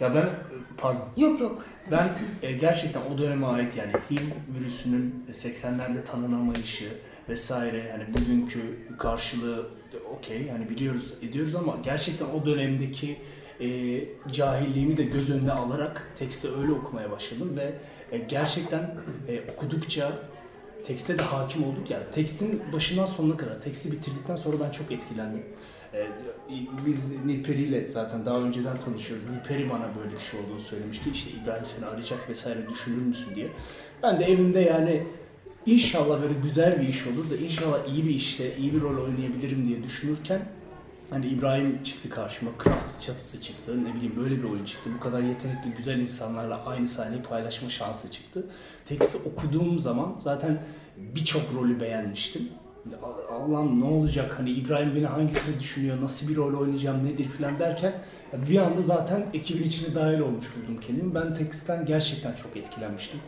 Ya 0.00 0.14
ben 0.14 0.30
pardon. 0.76 1.08
Yok 1.16 1.40
yok. 1.40 1.64
Ben 1.90 2.18
e, 2.42 2.52
gerçekten 2.52 3.00
o 3.14 3.18
döneme 3.18 3.46
ait 3.46 3.76
yani 3.76 3.92
HIV 3.92 4.58
virüsünün 4.58 5.24
80'lerde 5.30 6.04
tanınamayışı 6.04 6.98
vesaire 7.28 7.78
yani 7.78 8.14
bugünkü 8.14 8.60
karşılığı 8.98 9.70
okey 10.18 10.42
yani 10.42 10.70
biliyoruz 10.70 11.14
ediyoruz 11.22 11.54
ama 11.54 11.76
gerçekten 11.84 12.26
o 12.26 12.46
dönemdeki 12.46 13.16
e, 13.60 13.68
cahilliğimi 14.32 14.96
de 14.96 15.02
göz 15.02 15.30
önüne 15.30 15.52
alarak 15.52 16.12
teksti 16.18 16.48
öyle 16.60 16.72
okumaya 16.72 17.10
başladım 17.10 17.52
ve 17.56 17.72
e, 18.12 18.18
gerçekten 18.18 18.94
e, 19.28 19.40
okudukça 19.52 20.12
tekste 20.84 21.18
de 21.18 21.22
hakim 21.22 21.64
olduk 21.64 21.90
ya. 21.90 22.10
Tekstin 22.10 22.62
başından 22.72 23.06
sonuna 23.06 23.36
kadar, 23.36 23.60
teksti 23.60 23.92
bitirdikten 23.92 24.36
sonra 24.36 24.56
ben 24.64 24.70
çok 24.70 24.92
etkilendim. 24.92 25.42
Ee, 25.94 26.06
biz 26.86 27.24
Nilperi 27.26 27.62
ile 27.62 27.88
zaten 27.88 28.26
daha 28.26 28.38
önceden 28.38 28.78
tanışıyoruz. 28.78 29.24
Nilperi 29.30 29.70
bana 29.70 29.90
böyle 29.98 30.12
bir 30.12 30.18
şey 30.18 30.40
olduğunu 30.40 30.60
söylemişti. 30.60 31.10
İşte 31.10 31.30
İbrahim 31.30 31.66
seni 31.66 31.86
arayacak 31.86 32.28
vesaire 32.28 32.68
düşünür 32.68 33.06
müsün 33.06 33.34
diye. 33.34 33.46
Ben 34.02 34.20
de 34.20 34.24
evimde 34.24 34.60
yani 34.60 35.06
inşallah 35.66 36.22
böyle 36.22 36.34
güzel 36.42 36.82
bir 36.82 36.88
iş 36.88 37.06
olur 37.06 37.30
da 37.30 37.36
inşallah 37.36 37.78
iyi 37.88 38.04
bir 38.04 38.14
işte, 38.14 38.56
iyi 38.56 38.74
bir 38.74 38.80
rol 38.80 39.04
oynayabilirim 39.04 39.68
diye 39.68 39.82
düşünürken 39.82 40.42
Hani 41.12 41.26
İbrahim 41.26 41.82
çıktı 41.82 42.10
karşıma, 42.10 42.50
Craft 42.64 43.02
çatısı 43.02 43.42
çıktı, 43.42 43.84
ne 43.84 43.94
bileyim 43.94 44.16
böyle 44.16 44.38
bir 44.38 44.44
oyun 44.44 44.64
çıktı. 44.64 44.90
Bu 44.96 45.00
kadar 45.00 45.22
yetenekli, 45.22 45.74
güzel 45.76 45.98
insanlarla 45.98 46.64
aynı 46.64 46.86
sahneyi 46.86 47.22
paylaşma 47.22 47.68
şansı 47.68 48.10
çıktı. 48.10 48.46
Teksti 48.86 49.18
okuduğum 49.28 49.78
zaman 49.78 50.16
zaten 50.18 50.62
birçok 50.96 51.42
rolü 51.54 51.80
beğenmiştim. 51.80 52.48
Allah'ım 53.30 53.80
ne 53.80 53.84
olacak 53.84 54.34
hani 54.38 54.50
İbrahim 54.50 54.94
beni 54.94 55.06
hangisini 55.06 55.60
düşünüyor, 55.60 56.00
nasıl 56.00 56.28
bir 56.28 56.36
rol 56.36 56.60
oynayacağım, 56.60 57.04
nedir 57.04 57.24
falan 57.24 57.58
derken 57.58 57.92
bir 58.50 58.58
anda 58.58 58.82
zaten 58.82 59.26
ekibin 59.34 59.64
içine 59.64 59.94
dahil 59.94 60.20
olmuş 60.20 60.46
buldum 60.56 60.80
kendimi. 60.86 61.14
Ben 61.14 61.34
tekstten 61.34 61.86
gerçekten 61.86 62.34
çok 62.34 62.56
etkilenmiştim. 62.56 63.20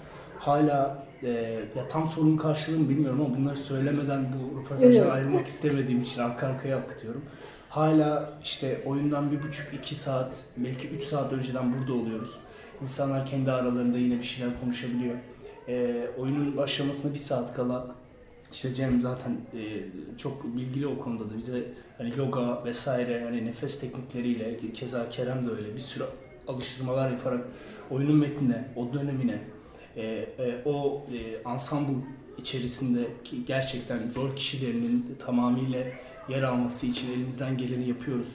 Hala 0.44 1.06
e, 1.22 1.30
ya 1.76 1.88
tam 1.88 2.08
sorunun 2.08 2.36
karşılığını 2.36 2.88
bilmiyorum 2.88 3.20
ama 3.20 3.36
bunları 3.36 3.56
söylemeden 3.56 4.26
bu 4.32 4.60
röportajdan 4.60 5.02
Evet. 5.02 5.12
ayrılmak 5.12 5.46
istemediğim 5.46 6.02
için 6.02 6.20
arka 6.20 6.46
arkaya 6.46 6.76
akıtıyorum. 6.76 7.24
Hala 7.68 8.32
işte 8.42 8.82
oyundan 8.86 9.32
bir 9.32 9.42
buçuk 9.42 9.74
iki 9.74 9.94
saat 9.94 10.44
belki 10.56 10.88
üç 10.88 11.02
saat 11.02 11.32
önceden 11.32 11.74
burada 11.74 11.92
oluyoruz. 11.94 12.38
İnsanlar 12.82 13.26
kendi 13.26 13.52
aralarında 13.52 13.98
yine 13.98 14.18
bir 14.18 14.22
şeyler 14.22 14.60
konuşabiliyor. 14.60 15.14
Ee, 15.68 16.06
oyunun 16.18 16.56
başlamasına 16.56 17.12
bir 17.12 17.18
saat 17.18 17.54
kala 17.54 17.86
işte 18.52 18.74
Cem 18.74 19.00
zaten 19.00 19.32
e, 19.32 19.62
çok 20.18 20.56
bilgili 20.56 20.86
o 20.86 20.98
konuda 20.98 21.30
da 21.30 21.36
bize 21.38 21.62
hani 21.98 22.12
yoga 22.16 22.64
vesaire 22.64 23.24
hani 23.24 23.46
nefes 23.46 23.80
teknikleriyle 23.80 24.72
keza 24.72 25.08
Kerem 25.08 25.46
de 25.46 25.50
öyle 25.50 25.74
bir 25.76 25.80
sürü 25.80 26.04
alıştırmalar 26.48 27.10
yaparak 27.10 27.44
oyunun 27.90 28.16
metnine, 28.16 28.68
o 28.76 28.92
dönemine, 28.92 29.38
e, 29.96 30.02
e, 30.02 30.62
o 30.64 31.06
e, 31.12 31.50
ensemble 31.50 32.06
içerisinde 32.38 33.06
ki 33.24 33.44
gerçekten 33.46 34.14
rol 34.14 34.36
kişilerinin 34.36 35.16
tamamıyla 35.18 35.80
yer 36.28 36.42
alması 36.42 36.86
için 36.86 37.12
elimizden 37.12 37.56
geleni 37.56 37.88
yapıyoruz. 37.88 38.28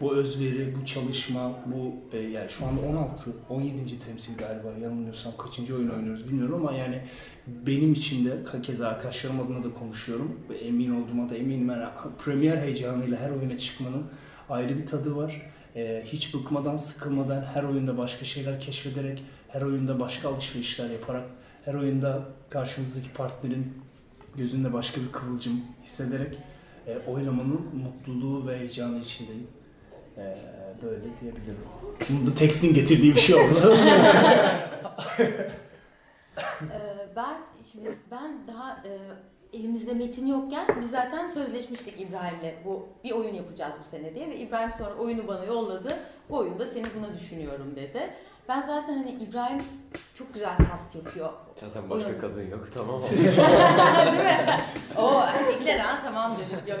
Bu 0.00 0.14
özveri, 0.14 0.74
bu 0.80 0.86
çalışma, 0.86 1.60
bu 1.66 2.16
e, 2.16 2.20
yani 2.20 2.48
şu 2.48 2.66
anda 2.66 2.80
16, 2.80 3.30
17. 3.48 3.98
temsil 3.98 4.36
galiba 4.38 4.68
yanılmıyorsam 4.82 5.32
kaçıncı 5.36 5.76
oyun 5.76 5.88
oynuyoruz 5.88 6.28
bilmiyorum 6.28 6.54
ama 6.54 6.72
yani 6.72 7.02
benim 7.46 7.92
için 7.92 8.24
de 8.24 8.62
keza 8.62 8.88
arkadaşlarım 8.88 9.40
adına 9.40 9.64
da 9.64 9.70
konuşuyorum. 9.70 10.40
Emin 10.62 11.02
olduğuma 11.02 11.30
da 11.30 11.36
eminim. 11.36 11.68
Yani 11.68 11.84
premier 12.24 12.56
heyecanıyla 12.56 13.18
her 13.18 13.30
oyuna 13.30 13.58
çıkmanın 13.58 14.04
ayrı 14.50 14.78
bir 14.78 14.86
tadı 14.86 15.16
var. 15.16 15.42
E, 15.76 16.02
hiç 16.06 16.34
bıkmadan, 16.34 16.76
sıkılmadan 16.76 17.42
her 17.42 17.64
oyunda 17.64 17.98
başka 17.98 18.24
şeyler 18.24 18.60
keşfederek, 18.60 19.24
her 19.52 19.62
oyunda 19.62 20.00
başka 20.00 20.28
alışverişler 20.28 20.90
yaparak, 20.90 21.24
her 21.64 21.74
oyunda 21.74 22.22
karşımızdaki 22.50 23.12
partnerin 23.12 23.82
gözünde 24.36 24.72
başka 24.72 25.00
bir 25.00 25.12
kıvılcım 25.12 25.60
hissederek 25.82 26.38
e, 26.86 26.98
oynamanın 26.98 27.60
mutluluğu 27.74 28.46
ve 28.48 28.58
heyecanı 28.58 28.98
içindeyim. 28.98 29.46
Ee, 30.18 30.36
böyle 30.82 31.04
diyebilirim. 31.20 31.64
Bunu 32.08 32.26
da 32.26 32.34
tekstin 32.34 32.74
getirdiği 32.74 33.14
bir 33.14 33.20
şey 33.20 33.36
oldu. 33.36 33.74
Ee, 36.62 37.16
ben 37.16 37.36
şimdi 37.72 37.98
ben 38.10 38.46
daha 38.46 38.82
e, 38.84 38.98
elimizde 39.52 39.94
metin 39.94 40.26
yokken 40.26 40.66
biz 40.80 40.90
zaten 40.90 41.28
sözleşmiştik 41.28 42.00
İbrahim'le 42.00 42.54
bu 42.64 42.88
bir 43.04 43.10
oyun 43.10 43.34
yapacağız 43.34 43.74
bu 43.80 43.88
sene 43.88 44.14
diye 44.14 44.30
ve 44.30 44.36
İbrahim 44.36 44.72
sonra 44.78 44.94
oyunu 44.94 45.28
bana 45.28 45.44
yolladı. 45.44 45.98
Bu 46.30 46.36
oyunda 46.36 46.66
seni 46.66 46.86
buna 46.98 47.14
düşünüyorum 47.14 47.76
dedi. 47.76 48.10
Ben 48.48 48.60
zaten 48.62 48.96
hani 48.96 49.10
İbrahim 49.10 49.62
çok 50.14 50.34
güzel 50.34 50.56
kast 50.70 50.94
yapıyor. 50.94 51.32
Zaten 51.54 51.90
başka 51.90 52.08
Oyun. 52.08 52.20
kadın 52.20 52.50
yok 52.50 52.68
tamam 52.74 52.96
mı? 52.96 53.02
Değil 53.10 53.24
mi? 54.24 54.60
O 54.98 55.20
erkekler 55.22 55.78
ha 55.78 55.98
tamam 56.04 56.36
dedim. 56.36 56.60
Yok 56.66 56.78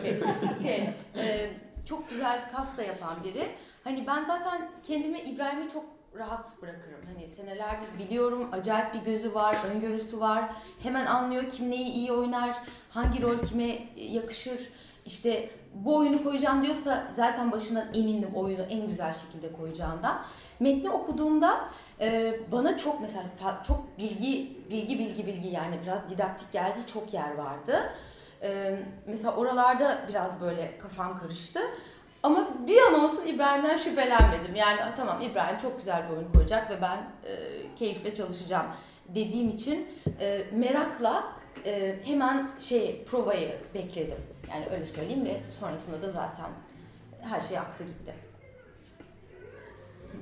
şey 0.62 0.90
e, 1.16 1.50
çok 1.86 2.10
güzel 2.10 2.50
kas 2.52 2.76
da 2.76 2.82
yapan 2.82 3.14
biri. 3.24 3.48
Hani 3.84 4.06
ben 4.06 4.24
zaten 4.24 4.70
kendimi 4.86 5.20
İbrahim'i 5.20 5.68
çok 5.68 5.84
rahat 6.18 6.62
bırakırım. 6.62 7.00
Hani 7.14 7.28
senelerdir 7.28 7.98
biliyorum 7.98 8.48
acayip 8.52 8.94
bir 8.94 9.00
gözü 9.00 9.34
var, 9.34 9.56
öngörüsü 9.74 10.20
var. 10.20 10.44
Hemen 10.82 11.06
anlıyor 11.06 11.50
kim 11.50 11.70
neyi 11.70 11.92
iyi 11.92 12.12
oynar, 12.12 12.56
hangi 12.90 13.22
rol 13.22 13.38
kime 13.38 13.78
yakışır. 13.96 14.72
İşte 15.06 15.50
bu 15.74 15.96
oyunu 15.96 16.22
koyacağım 16.22 16.64
diyorsa 16.64 17.06
zaten 17.12 17.52
başından 17.52 17.84
emindim 17.94 18.34
oyunu 18.34 18.62
en 18.62 18.86
güzel 18.86 19.12
şekilde 19.12 19.52
koyacağından. 19.52 20.22
Metni 20.60 20.90
okuduğumda 20.90 21.68
e, 22.00 22.34
bana 22.52 22.76
çok 22.76 23.00
mesela 23.00 23.24
çok 23.66 23.98
bilgi 23.98 24.56
bilgi 24.70 24.98
bilgi 24.98 25.26
bilgi 25.26 25.48
yani 25.48 25.78
biraz 25.82 26.10
didaktik 26.10 26.52
geldiği 26.52 26.86
çok 26.86 27.14
yer 27.14 27.34
vardı. 27.34 27.92
E, 28.42 28.78
mesela 29.06 29.34
oralarda 29.36 29.98
biraz 30.08 30.40
böyle 30.40 30.78
kafam 30.78 31.18
karıştı. 31.18 31.60
Ama 32.22 32.48
bir 32.66 32.78
an 32.82 33.04
olsun 33.04 33.26
İbrahim'den 33.26 33.76
şüphelenmedim. 33.76 34.54
Yani 34.54 34.84
"Aa, 34.84 34.94
tamam 34.94 35.22
İbrahim 35.22 35.58
çok 35.62 35.78
güzel 35.78 36.02
bir 36.10 36.16
oyun 36.16 36.28
koyacak 36.32 36.70
ve 36.70 36.82
ben 36.82 36.96
e, 37.30 37.36
keyifle 37.76 38.14
çalışacağım 38.14 38.66
dediğim 39.08 39.48
için 39.48 39.88
e, 40.20 40.44
merakla 40.52 41.24
e, 41.66 41.96
hemen 42.04 42.50
şey 42.60 43.04
provayı 43.04 43.56
bekledim. 43.74 44.18
Yani 44.50 44.66
öyle 44.74 44.86
söyleyeyim 44.86 45.24
ve 45.24 45.40
sonrasında 45.50 46.02
da 46.02 46.10
zaten 46.10 46.46
her 47.20 47.40
şey 47.40 47.58
aktı 47.58 47.84
gitti. 47.84 48.14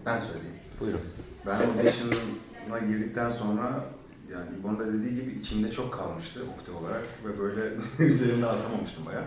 Ben 0.06 0.18
söyleyeyim. 0.18 0.56
Buyurun. 0.80 1.00
Ben 1.46 1.60
audition'a 1.60 2.78
girdikten 2.78 3.30
sonra 3.30 3.84
yani 4.32 4.46
İbo'nun 4.60 4.78
da 4.78 4.86
dediği 4.86 5.14
gibi 5.14 5.32
içimde 5.32 5.70
çok 5.70 5.94
kalmıştı 5.94 6.40
okte 6.58 6.72
olarak 6.72 7.02
ve 7.24 7.38
böyle 7.38 7.74
üzerinde 7.98 8.46
atamamıştım 8.46 9.06
bayağı. 9.06 9.24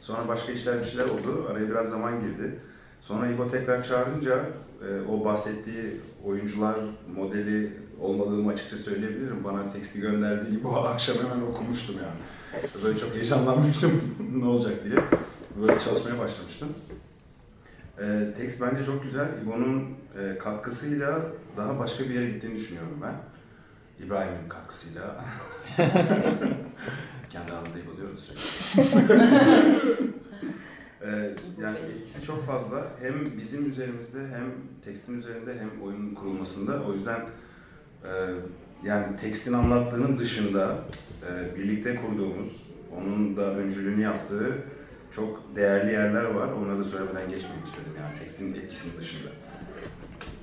Sonra 0.00 0.28
başka 0.28 0.52
işler 0.52 0.78
bir 0.78 0.84
şeyler 0.84 1.04
oldu. 1.04 1.46
Araya 1.50 1.68
biraz 1.68 1.90
zaman 1.90 2.20
girdi. 2.20 2.60
Sonra 3.00 3.26
İbo 3.26 3.48
tekrar 3.48 3.82
çağırınca 3.82 4.44
e, 4.88 5.10
o 5.10 5.24
bahsettiği 5.24 6.00
oyuncular 6.24 6.76
modeli 7.16 7.72
olmadığımı 8.00 8.50
açıkça 8.50 8.76
söyleyebilirim. 8.76 9.44
Bana 9.44 9.70
teksti 9.72 10.00
gönderdiği 10.00 10.50
gibi 10.50 10.66
o 10.66 10.74
akşam 10.74 11.16
hemen 11.16 11.46
okumuştum 11.46 11.96
yani. 11.96 12.62
Böyle 12.84 12.98
çok 12.98 13.14
heyecanlanmıştım 13.14 14.00
ne 14.36 14.44
olacak 14.44 14.84
diye. 14.84 14.96
Böyle 15.60 15.78
çalışmaya 15.78 16.18
başlamıştım. 16.18 16.68
E, 18.00 18.34
tekst 18.36 18.62
bence 18.62 18.84
çok 18.84 19.02
güzel. 19.02 19.28
İbo'nun 19.42 19.94
e, 20.18 20.38
katkısıyla 20.38 21.20
daha 21.56 21.78
başka 21.78 22.04
bir 22.04 22.10
yere 22.10 22.30
gittiğini 22.30 22.54
düşünüyorum 22.54 22.98
ben. 23.02 23.14
İbrahim'in 24.06 24.48
katkısıyla. 24.48 25.24
Kendi 27.30 27.52
aramızda 27.52 27.78
İbo 27.78 27.96
diyoruz 27.96 28.20
sürekli. 28.20 28.82
e, 31.02 31.36
yani 31.62 31.78
etkisi 31.96 32.22
çok 32.26 32.42
fazla. 32.42 32.84
Hem 33.00 33.38
bizim 33.38 33.68
üzerimizde 33.68 34.18
hem 34.18 34.44
tekstin 34.84 35.18
üzerinde 35.18 35.58
hem 35.58 35.82
oyunun 35.82 36.14
kurulmasında. 36.14 36.82
O 36.82 36.92
yüzden 36.92 37.20
e, 38.04 38.10
yani 38.84 39.16
tekstin 39.16 39.52
anlattığının 39.52 40.18
dışında 40.18 40.78
e, 41.30 41.56
birlikte 41.56 41.96
kurduğumuz, 41.96 42.66
onun 42.96 43.36
da 43.36 43.54
öncülüğünü 43.54 44.00
yaptığı 44.00 44.64
çok 45.10 45.42
değerli 45.56 45.92
yerler 45.92 46.24
var. 46.24 46.48
Onları 46.52 46.78
da 46.78 46.84
söylemeden 46.84 47.28
geçmeyeyim 47.28 47.64
istedim 47.64 47.92
yani 48.00 48.18
tekstin 48.18 48.54
etkisinin 48.54 48.98
dışında. 48.98 49.28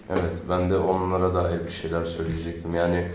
Evet, 0.10 0.38
ben 0.49 0.69
de 0.69 0.78
onlara 0.78 1.34
dair 1.34 1.65
bir 1.65 1.71
şeyler 1.71 2.06
söyleyecektim. 2.06 2.76
Yani 2.76 3.08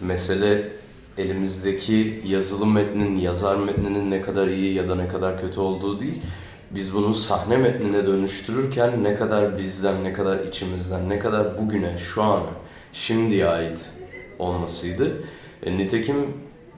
mesele 0.00 0.72
elimizdeki 1.18 2.22
yazılı 2.26 2.66
metnin, 2.66 3.16
yazar 3.16 3.56
metninin 3.56 4.10
ne 4.10 4.20
kadar 4.20 4.48
iyi 4.48 4.74
ya 4.74 4.88
da 4.88 4.94
ne 4.94 5.08
kadar 5.08 5.40
kötü 5.40 5.60
olduğu 5.60 6.00
değil. 6.00 6.22
Biz 6.70 6.94
bunu 6.94 7.14
sahne 7.14 7.56
metnine 7.56 8.06
dönüştürürken 8.06 9.04
ne 9.04 9.14
kadar 9.14 9.58
bizden, 9.58 10.04
ne 10.04 10.12
kadar 10.12 10.38
içimizden, 10.38 11.08
ne 11.08 11.18
kadar 11.18 11.58
bugüne, 11.58 11.98
şu 11.98 12.22
ana, 12.22 12.46
şimdiye 12.92 13.48
ait 13.48 13.90
olmasıydı. 14.38 15.24
E, 15.62 15.78
nitekim 15.78 16.16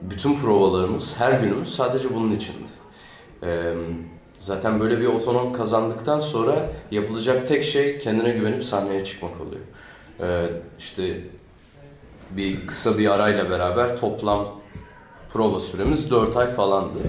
bütün 0.01 0.35
provalarımız, 0.35 1.19
her 1.19 1.39
günümüz 1.39 1.75
sadece 1.75 2.15
bunun 2.15 2.35
içindi. 2.35 2.76
Zaten 4.39 4.79
böyle 4.79 4.99
bir 4.99 5.05
otonom 5.05 5.53
kazandıktan 5.53 6.19
sonra 6.19 6.69
yapılacak 6.91 7.47
tek 7.47 7.63
şey 7.63 7.99
kendine 7.99 8.29
güvenip 8.29 8.63
sahneye 8.63 9.03
çıkmak 9.03 9.31
oluyor. 9.41 9.61
Ee, 10.19 10.49
işte 10.79 11.21
bir 12.31 12.67
kısa 12.67 12.97
bir 12.97 13.13
arayla 13.13 13.49
beraber 13.49 13.97
toplam 13.97 14.59
prova 15.29 15.59
süremiz 15.59 16.11
4 16.11 16.37
ay 16.37 16.47
falandı. 16.47 16.99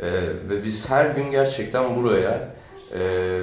Ee, 0.00 0.12
ve 0.50 0.64
biz 0.64 0.90
her 0.90 1.10
gün 1.10 1.30
gerçekten 1.30 1.96
buraya 1.96 2.54
e, 2.98 3.40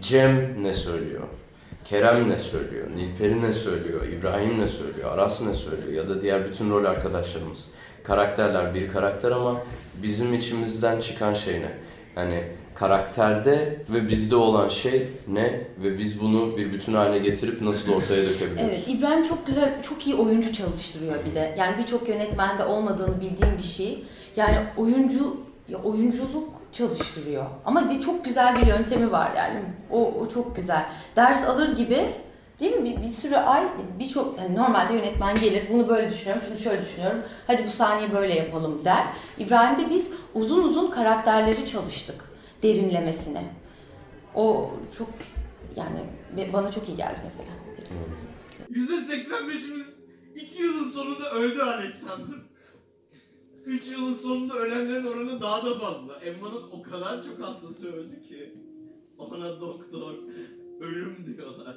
Cem 0.00 0.62
ne 0.62 0.74
söylüyor, 0.74 1.22
Kerem 1.84 2.28
ne 2.28 2.38
söylüyor, 2.38 2.86
Nilperi 2.96 3.42
ne 3.42 3.52
söylüyor, 3.52 4.06
İbrahim 4.06 4.60
ne 4.60 4.68
söylüyor, 4.68 5.12
Aras 5.12 5.42
ne 5.42 5.54
söylüyor 5.54 5.92
ya 5.92 6.08
da 6.08 6.22
diğer 6.22 6.50
bütün 6.50 6.70
rol 6.70 6.84
arkadaşlarımız. 6.84 7.64
Karakterler 8.08 8.74
bir 8.74 8.92
karakter 8.92 9.30
ama 9.30 9.56
bizim 10.02 10.34
içimizden 10.34 11.00
çıkan 11.00 11.34
şey 11.34 11.60
ne? 11.60 11.70
Yani 12.16 12.44
karakterde 12.74 13.82
ve 13.88 14.08
bizde 14.08 14.36
olan 14.36 14.68
şey 14.68 15.06
ne 15.28 15.60
ve 15.82 15.98
biz 15.98 16.20
bunu 16.20 16.56
bir 16.56 16.72
bütün 16.72 16.94
haline 16.94 17.18
getirip 17.18 17.62
nasıl 17.62 17.92
ortaya 17.92 18.22
dökebiliyoruz? 18.22 18.74
Evet, 18.74 18.84
İbrahim 18.88 19.22
çok 19.22 19.46
güzel, 19.46 19.82
çok 19.82 20.06
iyi 20.06 20.16
oyuncu 20.16 20.52
çalıştırıyor 20.52 21.24
bir 21.24 21.34
de. 21.34 21.54
Yani 21.58 21.78
birçok 21.78 22.08
yönetmende 22.08 22.64
olmadığını 22.64 23.20
bildiğim 23.20 23.58
bir 23.58 23.62
şey. 23.62 24.04
Yani 24.36 24.56
oyuncu, 24.76 25.36
oyunculuk 25.84 26.48
çalıştırıyor. 26.72 27.44
Ama 27.64 27.90
bir 27.90 28.00
çok 28.00 28.24
güzel 28.24 28.56
bir 28.56 28.66
yöntemi 28.66 29.12
var 29.12 29.30
yani. 29.36 29.60
O, 29.90 30.14
o 30.20 30.28
çok 30.28 30.56
güzel. 30.56 30.86
Ders 31.16 31.44
alır 31.44 31.76
gibi 31.76 32.08
Değil 32.60 32.76
mi? 32.76 32.84
Bir, 32.84 33.02
bir 33.02 33.08
sürü 33.08 33.34
ay 33.34 33.68
birçok 33.98 34.38
yani 34.38 34.56
normalde 34.56 34.94
yönetmen 34.94 35.40
gelir 35.40 35.62
bunu 35.72 35.88
böyle 35.88 36.10
düşünüyorum, 36.10 36.42
şunu 36.46 36.58
şöyle 36.58 36.82
düşünüyorum. 36.82 37.22
Hadi 37.46 37.66
bu 37.66 37.70
sahneyi 37.70 38.12
böyle 38.12 38.34
yapalım 38.34 38.84
der. 38.84 39.06
İbrahim'de 39.38 39.90
biz 39.90 40.10
uzun 40.34 40.64
uzun 40.64 40.90
karakterleri 40.90 41.66
çalıştık 41.66 42.24
derinlemesine. 42.62 43.44
O 44.34 44.70
çok 44.98 45.08
yani 45.76 46.04
bana 46.52 46.72
çok 46.72 46.88
iyi 46.88 46.96
geldi 46.96 47.20
mesela. 47.24 47.48
%85'imiz 48.70 50.00
2 50.34 50.62
yılın 50.62 50.84
sonunda 50.84 51.30
öldü 51.30 51.62
Alexander. 51.62 52.38
3 53.64 53.90
yılın 53.90 54.14
sonunda 54.14 54.54
ölenlerin 54.54 55.06
oranı 55.06 55.40
daha 55.40 55.64
da 55.64 55.74
fazla. 55.74 56.14
Emma'nın 56.16 56.62
o 56.72 56.82
kadar 56.82 57.22
çok 57.24 57.40
hastası 57.42 57.92
öldü 57.92 58.22
ki 58.22 58.54
ona 59.18 59.60
doktor 59.60 60.14
ölüm 60.80 61.26
diyorlar. 61.26 61.76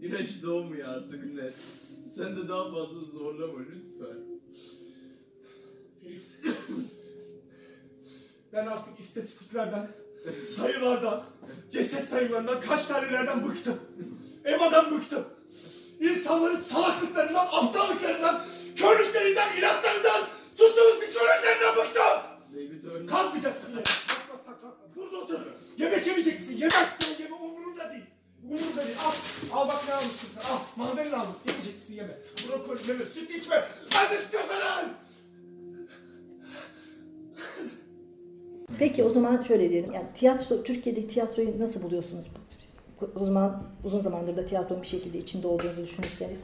Güneş 0.00 0.42
doğmuyor 0.42 0.88
artık 0.88 1.34
net. 1.34 1.54
Sen 2.10 2.36
de 2.36 2.48
daha 2.48 2.64
fazla 2.64 3.00
zorlama 3.00 3.58
lütfen. 3.58 4.16
Felix. 6.02 6.38
ben 8.52 8.66
artık 8.66 9.00
istatistiklerden, 9.00 9.90
sayılardan, 10.46 11.24
ceset 11.72 12.08
sayılarından, 12.08 12.60
kaç 12.60 12.86
tanelerden 12.86 13.48
bıktım. 13.48 13.78
Emma'dan 14.44 14.90
bıktım. 14.90 15.24
İnsanların 16.00 16.60
salaklıklarından, 16.60 17.46
aptallıklarından, 17.52 18.42
zaman 39.36 39.48
şöyle 39.48 39.70
diyelim. 39.70 39.92
Yani 39.92 40.06
tiyatro, 40.14 40.62
Türkiye'de 40.62 41.06
tiyatroyu 41.06 41.58
nasıl 41.58 41.82
buluyorsunuz? 41.82 42.26
O 43.20 43.24
zaman 43.24 43.62
uzun 43.84 44.00
zamandır 44.00 44.36
da 44.36 44.46
tiyatronun 44.46 44.82
bir 44.82 44.86
şekilde 44.86 45.18
içinde 45.18 45.46
olduğunu 45.46 45.76
düşünürseniz. 45.82 46.40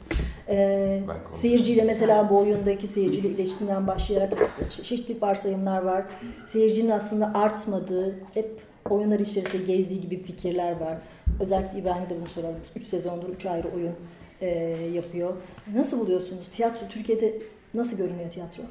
Ee, 0.49 1.01
seyirciyle 1.41 1.83
mesela 1.83 2.29
bu 2.29 2.37
oyundaki 2.37 2.87
seyirciyle 2.87 3.27
iletişimden 3.27 3.87
başlayarak 3.87 4.33
çeşitli 4.69 5.21
varsayımlar 5.21 5.81
var. 5.81 6.05
Seyircinin 6.47 6.89
aslında 6.89 7.31
artmadığı, 7.33 8.15
hep 8.33 8.61
oyunlar 8.89 9.19
içerisinde 9.19 9.63
gezdiği 9.63 10.01
gibi 10.01 10.23
fikirler 10.23 10.79
var. 10.79 10.97
Özellikle 11.39 11.79
İbrahim'e 11.79 12.09
de 12.09 12.15
bunu 12.17 12.25
soralım. 12.25 12.59
3 12.75 12.87
sezondur 12.87 13.29
3 13.29 13.45
ayrı 13.45 13.67
oyun 13.75 13.95
e, 14.41 14.47
yapıyor. 14.93 15.33
Nasıl 15.73 15.99
buluyorsunuz? 15.99 16.47
Tiyatro 16.51 16.87
Türkiye'de 16.87 17.33
nasıl 17.73 17.97
görünüyor 17.97 18.31
tiyatro? 18.31 18.63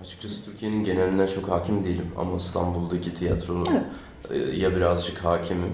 Açıkçası 0.00 0.44
Türkiye'nin 0.44 0.84
geneline 0.84 1.28
çok 1.28 1.48
hakim 1.50 1.84
değilim 1.84 2.06
ama 2.16 2.36
İstanbul'daki 2.36 3.14
tiyatroya 3.14 3.64
Evet. 4.30 4.76
birazcık 4.76 5.18
hakimim. 5.18 5.72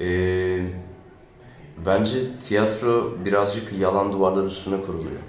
Ee, 0.00 0.60
bence 1.86 2.18
tiyatro 2.40 3.14
birazcık 3.24 3.72
yalan 3.80 4.12
duvarlar 4.12 4.44
üstüne 4.44 4.80
kuruluyor. 4.82 5.20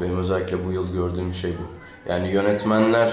Benim 0.00 0.18
özellikle 0.18 0.66
bu 0.66 0.72
yıl 0.72 0.92
gördüğüm 0.92 1.34
şey 1.34 1.50
bu. 1.50 1.78
Yani 2.10 2.28
yönetmenler 2.28 3.12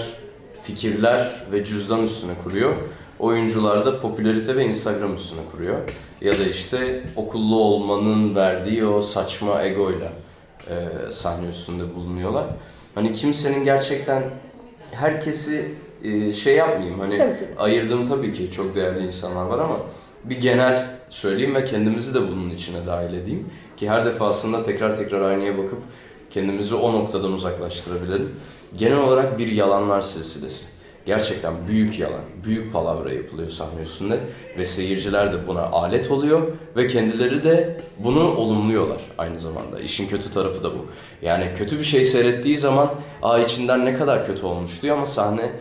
fikirler 0.64 1.46
ve 1.52 1.66
cüzdan 1.66 2.04
üstüne 2.04 2.32
kuruyor. 2.44 2.76
Oyuncular 3.20 3.86
da 3.86 4.00
popülarite 4.00 4.56
ve 4.56 4.66
Instagram 4.66 5.16
üstüne 5.16 5.42
kuruyor. 5.52 5.78
Ya 6.22 6.34
da 6.34 6.44
işte 6.44 7.04
okullu 7.16 7.60
olmanın 7.60 8.36
verdiği 8.36 8.86
o 8.86 9.02
saçma 9.02 9.64
egoyla 9.64 10.12
e, 10.70 11.12
sahne 11.12 11.50
üstünde 11.50 11.96
bulunuyorlar. 11.96 12.46
Hani 12.96 13.14
kimsenin 13.14 13.64
gerçekten 13.64 14.24
herkesi 14.92 15.72
e, 16.04 16.32
şey 16.32 16.56
yapmayayım 16.56 17.00
hani 17.00 17.18
Tabii, 17.18 17.38
tabii. 17.38 17.60
ayırdığım 17.60 18.06
tabii 18.06 18.34
ki 18.34 18.52
çok 18.52 18.76
değerli 18.76 19.06
insanlar 19.06 19.46
var 19.46 19.60
ama 19.60 19.80
bir 20.24 20.42
genel 20.42 20.86
söyleyeyim 21.10 21.56
ve 21.56 21.66
kendimizi 21.66 22.14
de 22.14 22.32
bunun 22.32 22.50
içine 22.50 22.88
dahil 22.88 23.14
edeyim 23.14 23.46
ki 23.78 23.90
her 23.90 24.06
defasında 24.06 24.64
tekrar 24.64 24.98
tekrar 24.98 25.22
aynaya 25.22 25.58
bakıp 25.58 25.80
kendimizi 26.30 26.76
o 26.76 26.94
noktadan 26.94 27.32
uzaklaştırabilelim. 27.34 28.32
Genel 28.78 28.98
olarak 28.98 29.38
bir 29.38 29.48
yalanlar 29.48 30.02
silsilesi. 30.02 30.66
Gerçekten 31.06 31.54
büyük 31.68 32.00
yalan, 32.00 32.22
büyük 32.44 32.74
palavra 32.74 33.14
yapılıyor 33.14 33.50
sahne 33.50 33.82
üstünde 33.82 34.20
ve 34.58 34.66
seyirciler 34.66 35.34
de 35.34 35.48
buna 35.48 35.62
alet 35.62 36.12
oluyor 36.12 36.42
ve 36.76 36.88
kendileri 36.88 37.44
de 37.44 37.82
bunu 38.00 38.36
olumluyorlar 38.36 39.02
aynı 39.18 39.40
zamanda. 39.40 39.80
İşin 39.80 40.08
kötü 40.08 40.32
tarafı 40.32 40.64
da 40.64 40.74
bu. 40.74 40.86
Yani 41.22 41.52
kötü 41.58 41.80
bir 41.80 41.84
şey 41.84 42.06
seyrettiği 42.06 42.58
zaman 42.58 42.94
aa 43.22 43.40
içinden 43.40 43.86
ne 43.86 43.94
kadar 43.94 44.26
kötü 44.26 44.46
olmuş 44.46 44.82
diyor 44.82 44.98
ama 44.98 45.06
sahne 45.06 45.52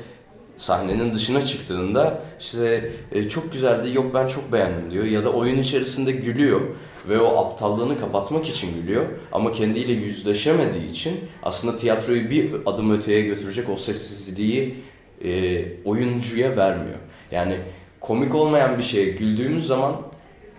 sahnenin 0.57 1.15
dışına 1.15 1.45
çıktığında 1.45 2.23
işte 2.41 2.91
e, 3.13 3.29
çok 3.29 3.53
güzeldi 3.53 3.97
yok 3.97 4.15
ben 4.15 4.27
çok 4.27 4.53
beğendim 4.53 4.91
diyor 4.91 5.05
ya 5.05 5.25
da 5.25 5.31
oyun 5.31 5.59
içerisinde 5.59 6.13
gülüyor 6.13 6.61
ve 7.09 7.21
o 7.21 7.45
aptallığını 7.45 8.01
kapatmak 8.01 8.49
için 8.49 8.83
gülüyor 8.83 9.05
ama 9.33 9.53
kendiyle 9.53 9.93
yüzleşemediği 9.93 10.91
için 10.91 11.21
aslında 11.43 11.77
tiyatroyu 11.77 12.31
bir 12.31 12.53
adım 12.67 12.99
öteye 12.99 13.21
götürecek 13.21 13.69
o 13.71 13.77
sessizliği 13.77 14.77
e, 15.25 15.65
oyuncuya 15.85 16.57
vermiyor. 16.57 16.99
Yani 17.33 17.59
komik 18.01 18.35
olmayan 18.35 18.79
bir 18.79 18.83
şeye 18.83 19.11
güldüğümüz 19.11 19.67
zaman 19.67 19.97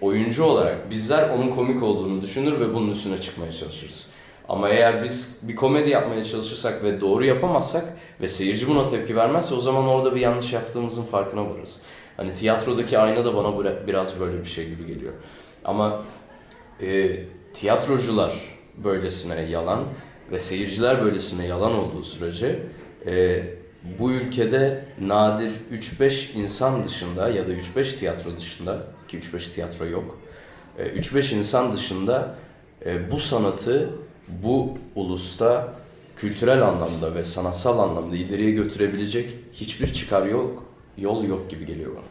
oyuncu 0.01 0.43
olarak 0.43 0.89
bizler 0.91 1.29
onun 1.29 1.49
komik 1.51 1.83
olduğunu 1.83 2.21
düşünür 2.21 2.59
ve 2.59 2.73
bunun 2.73 2.89
üstüne 2.91 3.21
çıkmaya 3.21 3.51
çalışırız. 3.51 4.09
Ama 4.49 4.69
eğer 4.69 5.03
biz 5.03 5.39
bir 5.43 5.55
komedi 5.55 5.89
yapmaya 5.89 6.23
çalışırsak 6.23 6.83
ve 6.83 7.01
doğru 7.01 7.25
yapamazsak 7.25 7.97
ve 8.21 8.27
seyirci 8.27 8.67
buna 8.67 8.87
tepki 8.87 9.15
vermezse 9.15 9.55
o 9.55 9.59
zaman 9.59 9.85
orada 9.87 10.15
bir 10.15 10.21
yanlış 10.21 10.53
yaptığımızın 10.53 11.03
farkına 11.03 11.49
varırız. 11.49 11.81
Hani 12.17 12.33
tiyatrodaki 12.33 12.99
ayna 12.99 13.25
da 13.25 13.35
bana 13.35 13.47
bira- 13.47 13.87
biraz 13.87 14.19
böyle 14.19 14.39
bir 14.39 14.45
şey 14.45 14.67
gibi 14.69 14.85
geliyor. 14.87 15.13
Ama 15.65 16.01
e, 16.81 17.17
tiyatrocular 17.53 18.31
böylesine 18.83 19.41
yalan 19.41 19.83
ve 20.31 20.39
seyirciler 20.39 21.01
böylesine 21.03 21.47
yalan 21.47 21.73
olduğu 21.75 22.03
sürece 22.03 22.59
e, 23.05 23.43
bu 23.99 24.11
ülkede 24.11 24.85
nadir 25.01 25.51
3-5 25.73 26.31
insan 26.37 26.83
dışında 26.83 27.29
ya 27.29 27.47
da 27.47 27.53
3-5 27.53 27.99
tiyatro 27.99 28.37
dışında 28.37 28.83
ki 29.07 29.19
3-5 29.19 29.53
tiyatro 29.53 29.85
yok. 29.85 30.19
e, 30.77 30.87
3-5 30.87 31.35
insan 31.35 31.73
dışında 31.73 32.35
e, 32.85 33.11
bu 33.11 33.19
sanatı 33.19 33.89
bu 34.43 34.77
ulusta 34.95 35.73
kültürel 36.15 36.61
anlamda 36.67 37.15
ve 37.15 37.23
sanatsal 37.23 37.79
anlamda 37.79 38.15
ileriye 38.15 38.51
götürebilecek 38.51 39.35
hiçbir 39.53 39.93
çıkar 39.93 40.25
yok, 40.25 40.63
yol 40.97 41.23
yok 41.23 41.49
gibi 41.49 41.65
geliyor 41.65 41.91
bana. 41.95 42.05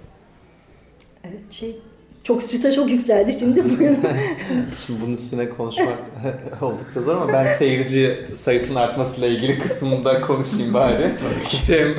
Evet 1.25 1.53
şey 1.53 1.77
çok 2.25 2.49
çıta 2.49 2.73
çok 2.75 2.91
yükseldi 2.91 3.33
şimdi 3.39 3.65
bugün. 3.71 3.99
Şimdi 4.87 5.01
bunun 5.03 5.13
üstüne 5.13 5.49
konuşmak 5.49 5.99
oldukça 6.63 7.03
zor 7.03 7.17
ama 7.17 7.29
ben 7.33 7.57
seyirci 7.57 8.17
sayısının 8.35 8.77
artmasıyla 8.77 9.29
ilgili 9.29 9.59
kısmında 9.59 10.21
konuşayım 10.21 10.75
bari. 10.75 11.13
Cem 11.65 11.95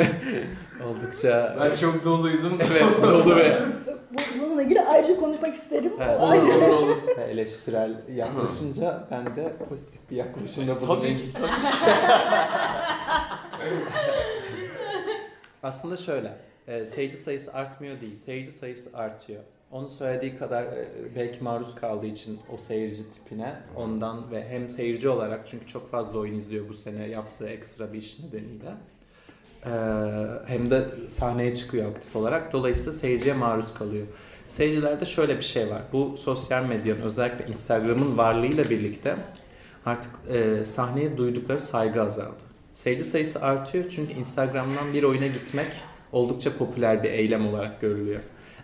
oldukça... 0.89 1.57
Ben 1.61 1.75
çok 1.75 2.05
doluydum. 2.05 2.57
Evet 2.71 2.83
dolu 3.03 3.35
ve 3.35 3.57
Bu- 3.87 4.41
Bununla 4.41 4.63
ilgili 4.63 4.81
ayrıca 4.81 5.15
konuşmak 5.19 5.55
isterim. 5.55 5.93
Evet, 5.99 6.19
Ayrı- 6.21 7.21
eleştirel 7.31 7.91
yaklaşınca 8.15 9.07
ben 9.11 9.25
de 9.25 9.53
pozitif 9.69 10.09
bir 10.11 10.15
yaklaşımda 10.15 10.79
Tabii 10.79 10.87
bulunayım. 10.87 11.17
ki. 11.17 11.23
Aslında 15.63 15.97
şöyle, 15.97 16.37
e, 16.67 16.85
seyirci 16.85 17.17
sayısı 17.17 17.53
artmıyor 17.53 18.01
değil, 18.01 18.15
seyirci 18.15 18.51
sayısı 18.51 18.97
artıyor. 18.97 19.41
Onun 19.75 19.87
söylediği 19.87 20.35
kadar 20.35 20.63
e, 20.63 20.87
belki 21.15 21.43
maruz 21.43 21.75
kaldığı 21.75 22.05
için 22.05 22.39
o 22.53 22.57
seyirci 22.57 23.09
tipine 23.09 23.55
ondan 23.75 24.31
ve 24.31 24.49
hem 24.49 24.69
seyirci 24.69 25.09
olarak 25.09 25.47
çünkü 25.47 25.67
çok 25.67 25.91
fazla 25.91 26.19
oyun 26.19 26.35
izliyor 26.35 26.69
bu 26.69 26.73
sene 26.73 27.07
yaptığı 27.07 27.47
ekstra 27.47 27.93
bir 27.93 27.97
iş 27.97 28.19
nedeniyle. 28.19 28.73
E, 29.65 29.71
hem 30.47 30.71
de 30.71 30.85
sahneye 31.09 31.55
çıkıyor 31.55 31.91
aktif 31.91 32.15
olarak. 32.15 32.53
Dolayısıyla 32.53 32.93
seyirciye 32.93 33.33
maruz 33.33 33.73
kalıyor. 33.73 34.07
Seyircilerde 34.47 35.05
şöyle 35.05 35.37
bir 35.37 35.43
şey 35.43 35.69
var. 35.69 35.81
Bu 35.93 36.17
sosyal 36.17 36.65
medyanın 36.65 37.01
özellikle 37.01 37.47
Instagram'ın 37.47 38.17
varlığıyla 38.17 38.69
birlikte 38.69 39.15
artık 39.85 40.11
e, 40.29 40.65
sahneye 40.65 41.17
duydukları 41.17 41.59
saygı 41.59 42.01
azaldı. 42.01 42.43
Seyirci 42.73 43.03
sayısı 43.03 43.41
artıyor 43.41 43.85
çünkü 43.89 44.13
Instagram'dan 44.13 44.93
bir 44.93 45.03
oyuna 45.03 45.27
gitmek 45.27 45.71
oldukça 46.11 46.57
popüler 46.57 47.03
bir 47.03 47.09
eylem 47.09 47.47
olarak 47.47 47.81
görülüyor. 47.81 48.21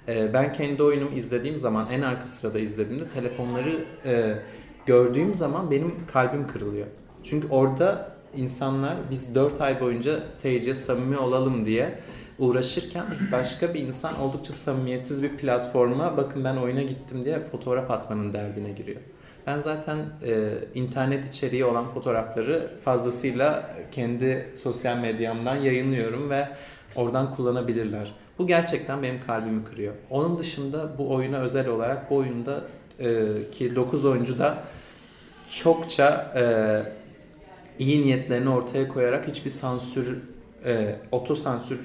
E, 0.07 0.33
ben 0.33 0.53
kendi 0.53 0.83
oyunumu 0.83 1.15
izlediğim 1.15 1.57
zaman 1.57 1.87
en 1.91 2.01
arka 2.01 2.27
sırada 2.27 2.59
izlediğimde 2.59 3.09
telefonları 3.09 3.85
e, 4.05 4.37
gördüğüm 4.85 5.35
zaman 5.35 5.71
benim 5.71 5.93
kalbim 6.07 6.47
kırılıyor. 6.47 6.87
Çünkü 7.23 7.47
orada 7.47 8.11
insanlar 8.35 8.95
biz 9.11 9.35
4 9.35 9.61
ay 9.61 9.81
boyunca 9.81 10.19
seyirciye 10.31 10.75
samimi 10.75 11.17
olalım 11.17 11.65
diye 11.65 11.99
uğraşırken 12.39 13.05
başka 13.31 13.73
bir 13.73 13.79
insan 13.79 14.19
oldukça 14.19 14.53
samimiyetsiz 14.53 15.23
bir 15.23 15.37
platforma 15.37 16.17
bakın 16.17 16.43
ben 16.43 16.55
oyuna 16.55 16.81
gittim 16.81 17.25
diye 17.25 17.39
fotoğraf 17.39 17.91
atmanın 17.91 18.33
derdine 18.33 18.71
giriyor. 18.71 19.01
Ben 19.47 19.59
zaten 19.59 19.97
e, 20.23 20.53
internet 20.75 21.25
içeriği 21.25 21.65
olan 21.65 21.89
fotoğrafları 21.89 22.71
fazlasıyla 22.85 23.75
kendi 23.91 24.49
sosyal 24.55 24.97
medyamdan 24.97 25.55
yayınlıyorum 25.55 26.29
ve 26.29 26.47
oradan 26.95 27.35
kullanabilirler. 27.35 28.13
Bu 28.39 28.47
gerçekten 28.47 29.03
benim 29.03 29.21
kalbimi 29.27 29.63
kırıyor. 29.63 29.93
Onun 30.09 30.39
dışında 30.39 30.97
bu 30.97 31.13
oyuna 31.13 31.37
özel 31.37 31.67
olarak 31.67 32.09
bu 32.09 32.15
oyunda 32.15 32.63
e, 32.99 33.25
ki 33.51 33.75
9 33.75 34.05
oyuncu 34.05 34.39
da 34.39 34.63
çokça 35.49 36.33
e, 36.35 36.43
iyi 37.83 38.01
niyetlerini 38.01 38.49
ortaya 38.49 38.87
koyarak 38.87 39.27
hiçbir 39.27 39.49
sansür, 39.49 40.17
e, 40.65 40.95
otosansür 41.11 41.79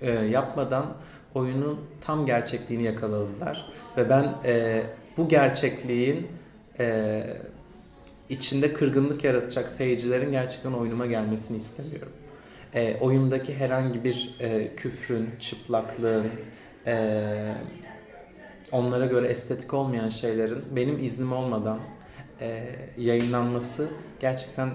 e, 0.00 0.10
yapmadan 0.10 0.86
oyunun 1.34 1.80
tam 2.00 2.26
gerçekliğini 2.26 2.82
yakaladılar. 2.82 3.72
Ve 3.96 4.10
ben 4.10 4.34
e, 4.44 4.82
bu 5.16 5.28
gerçekliğin 5.28 6.28
e, 6.78 7.22
içinde 8.28 8.72
kırgınlık 8.72 9.24
yaratacak 9.24 9.70
seyircilerin 9.70 10.30
gerçekten 10.30 10.72
oyunuma 10.72 11.06
gelmesini 11.06 11.56
istemiyorum. 11.56 12.12
E, 12.74 12.96
oyundaki 13.00 13.54
herhangi 13.54 14.04
bir 14.04 14.36
e, 14.40 14.76
küfrün, 14.76 15.30
çıplaklığın, 15.40 16.26
e, 16.86 17.54
onlara 18.72 19.06
göre 19.06 19.26
estetik 19.26 19.74
olmayan 19.74 20.08
şeylerin 20.08 20.64
benim 20.76 21.04
iznim 21.04 21.32
olmadan 21.32 21.80
e, 22.40 22.76
yayınlanması 22.98 23.88
gerçekten 24.20 24.70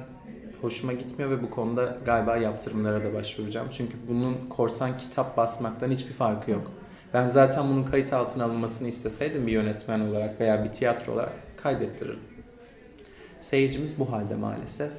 hoşuma 0.61 0.93
gitmiyor 0.93 1.31
ve 1.31 1.43
bu 1.43 1.49
konuda 1.49 1.97
galiba 2.05 2.37
yaptırımlara 2.37 3.03
da 3.03 3.13
başvuracağım. 3.13 3.67
Çünkü 3.71 3.93
bunun 4.07 4.49
korsan 4.49 4.97
kitap 4.97 5.37
basmaktan 5.37 5.91
hiçbir 5.91 6.13
farkı 6.13 6.51
yok. 6.51 6.71
Ben 7.13 7.27
zaten 7.27 7.69
bunun 7.69 7.83
kayıt 7.83 8.13
altına 8.13 8.43
alınmasını 8.43 8.87
isteseydim 8.87 9.47
bir 9.47 9.51
yönetmen 9.51 9.99
olarak 9.99 10.39
veya 10.39 10.63
bir 10.63 10.69
tiyatro 10.69 11.13
olarak 11.13 11.33
kaydettirirdim. 11.57 12.19
Seyircimiz 13.41 13.99
bu 13.99 14.11
halde 14.11 14.35
maalesef. 14.35 14.89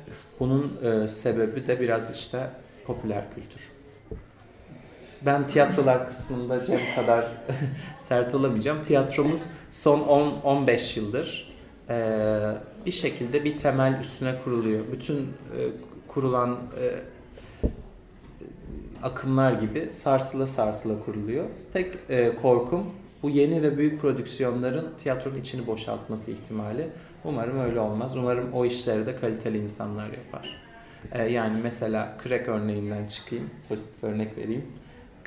Bunun 0.41 0.79
e, 0.83 1.09
sebebi 1.09 1.67
de 1.67 1.81
biraz 1.81 2.17
işte 2.17 2.51
popüler 2.89 3.25
kültür. 3.35 3.69
Ben 5.27 5.47
tiyatrolar 5.47 6.09
kısmında 6.09 6.65
Cem 6.65 6.81
kadar 6.97 7.27
sert 7.99 8.35
olamayacağım. 8.35 8.83
Tiyatromuz 8.83 9.51
son 9.71 10.01
10-15 10.01 10.99
yıldır 10.99 11.55
e, 11.91 11.97
bir 12.87 12.91
şekilde 12.91 13.45
bir 13.45 13.57
temel 13.57 13.99
üstüne 14.01 14.35
kuruluyor. 14.45 14.85
Bütün 14.93 15.17
e, 15.19 15.59
kurulan 16.09 16.59
e, 16.81 16.85
akımlar 19.03 19.53
gibi 19.53 19.89
sarsıla 19.93 20.47
sarsıla 20.47 21.05
kuruluyor. 21.05 21.45
Tek 21.73 21.95
e, 22.09 22.37
korkum 22.43 22.87
bu 23.23 23.31
yeni 23.31 23.63
ve 23.63 23.79
büyük 23.79 24.01
prodüksiyonların 24.01 24.95
tiyatronun 25.03 25.37
içini 25.37 25.67
boşaltması 25.67 26.31
ihtimali. 26.31 26.89
Umarım 27.25 27.61
öyle 27.61 27.81
olmaz. 27.81 28.17
Umarım 28.17 28.53
o 28.53 28.65
işleri 28.65 29.07
de 29.07 29.17
kaliteli 29.17 29.59
insanlar 29.59 30.07
yapar. 30.07 30.68
E, 31.13 31.23
yani 31.23 31.61
mesela 31.63 32.19
Crack 32.25 32.49
örneğinden 32.49 33.07
çıkayım. 33.07 33.51
Pozitif 33.69 34.05
örnek 34.05 34.37
vereyim. 34.39 34.67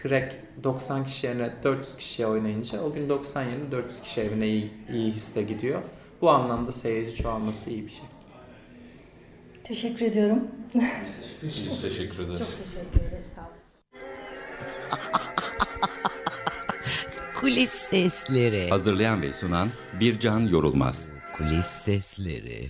Crack 0.03 0.35
90 0.63 1.05
kişi 1.05 1.27
yerine 1.27 1.49
400 1.63 1.97
kişiye 1.97 2.27
oynayınca 2.27 2.81
o 2.81 2.93
gün 2.93 3.09
90 3.09 3.43
yerine 3.43 3.71
400 3.71 4.01
kişi 4.01 4.21
evine 4.21 4.47
iyi, 4.47 4.71
iyi 4.93 5.11
hisse 5.11 5.41
gidiyor. 5.43 5.81
Bu 6.21 6.29
anlamda 6.29 6.71
seyirci 6.71 7.15
çoğalması 7.15 7.69
iyi 7.69 7.85
bir 7.85 7.91
şey. 7.91 8.05
Teşekkür 9.63 10.05
ediyorum. 10.05 10.39
Biz 10.73 11.81
teşekkür 11.81 12.23
ederiz. 12.23 12.39
Çok 12.39 12.65
teşekkür 12.65 13.07
ederiz. 13.07 13.25
Sağ 13.35 13.41
olun. 13.41 13.51
Kulis 17.39 17.69
sesleri. 17.69 18.69
Hazırlayan 18.69 19.21
ve 19.21 19.33
sunan 19.33 19.69
Bircan 19.99 20.39
Yorulmaz. 20.39 21.09
Kulis 21.37 21.65
sesleri. 21.65 22.69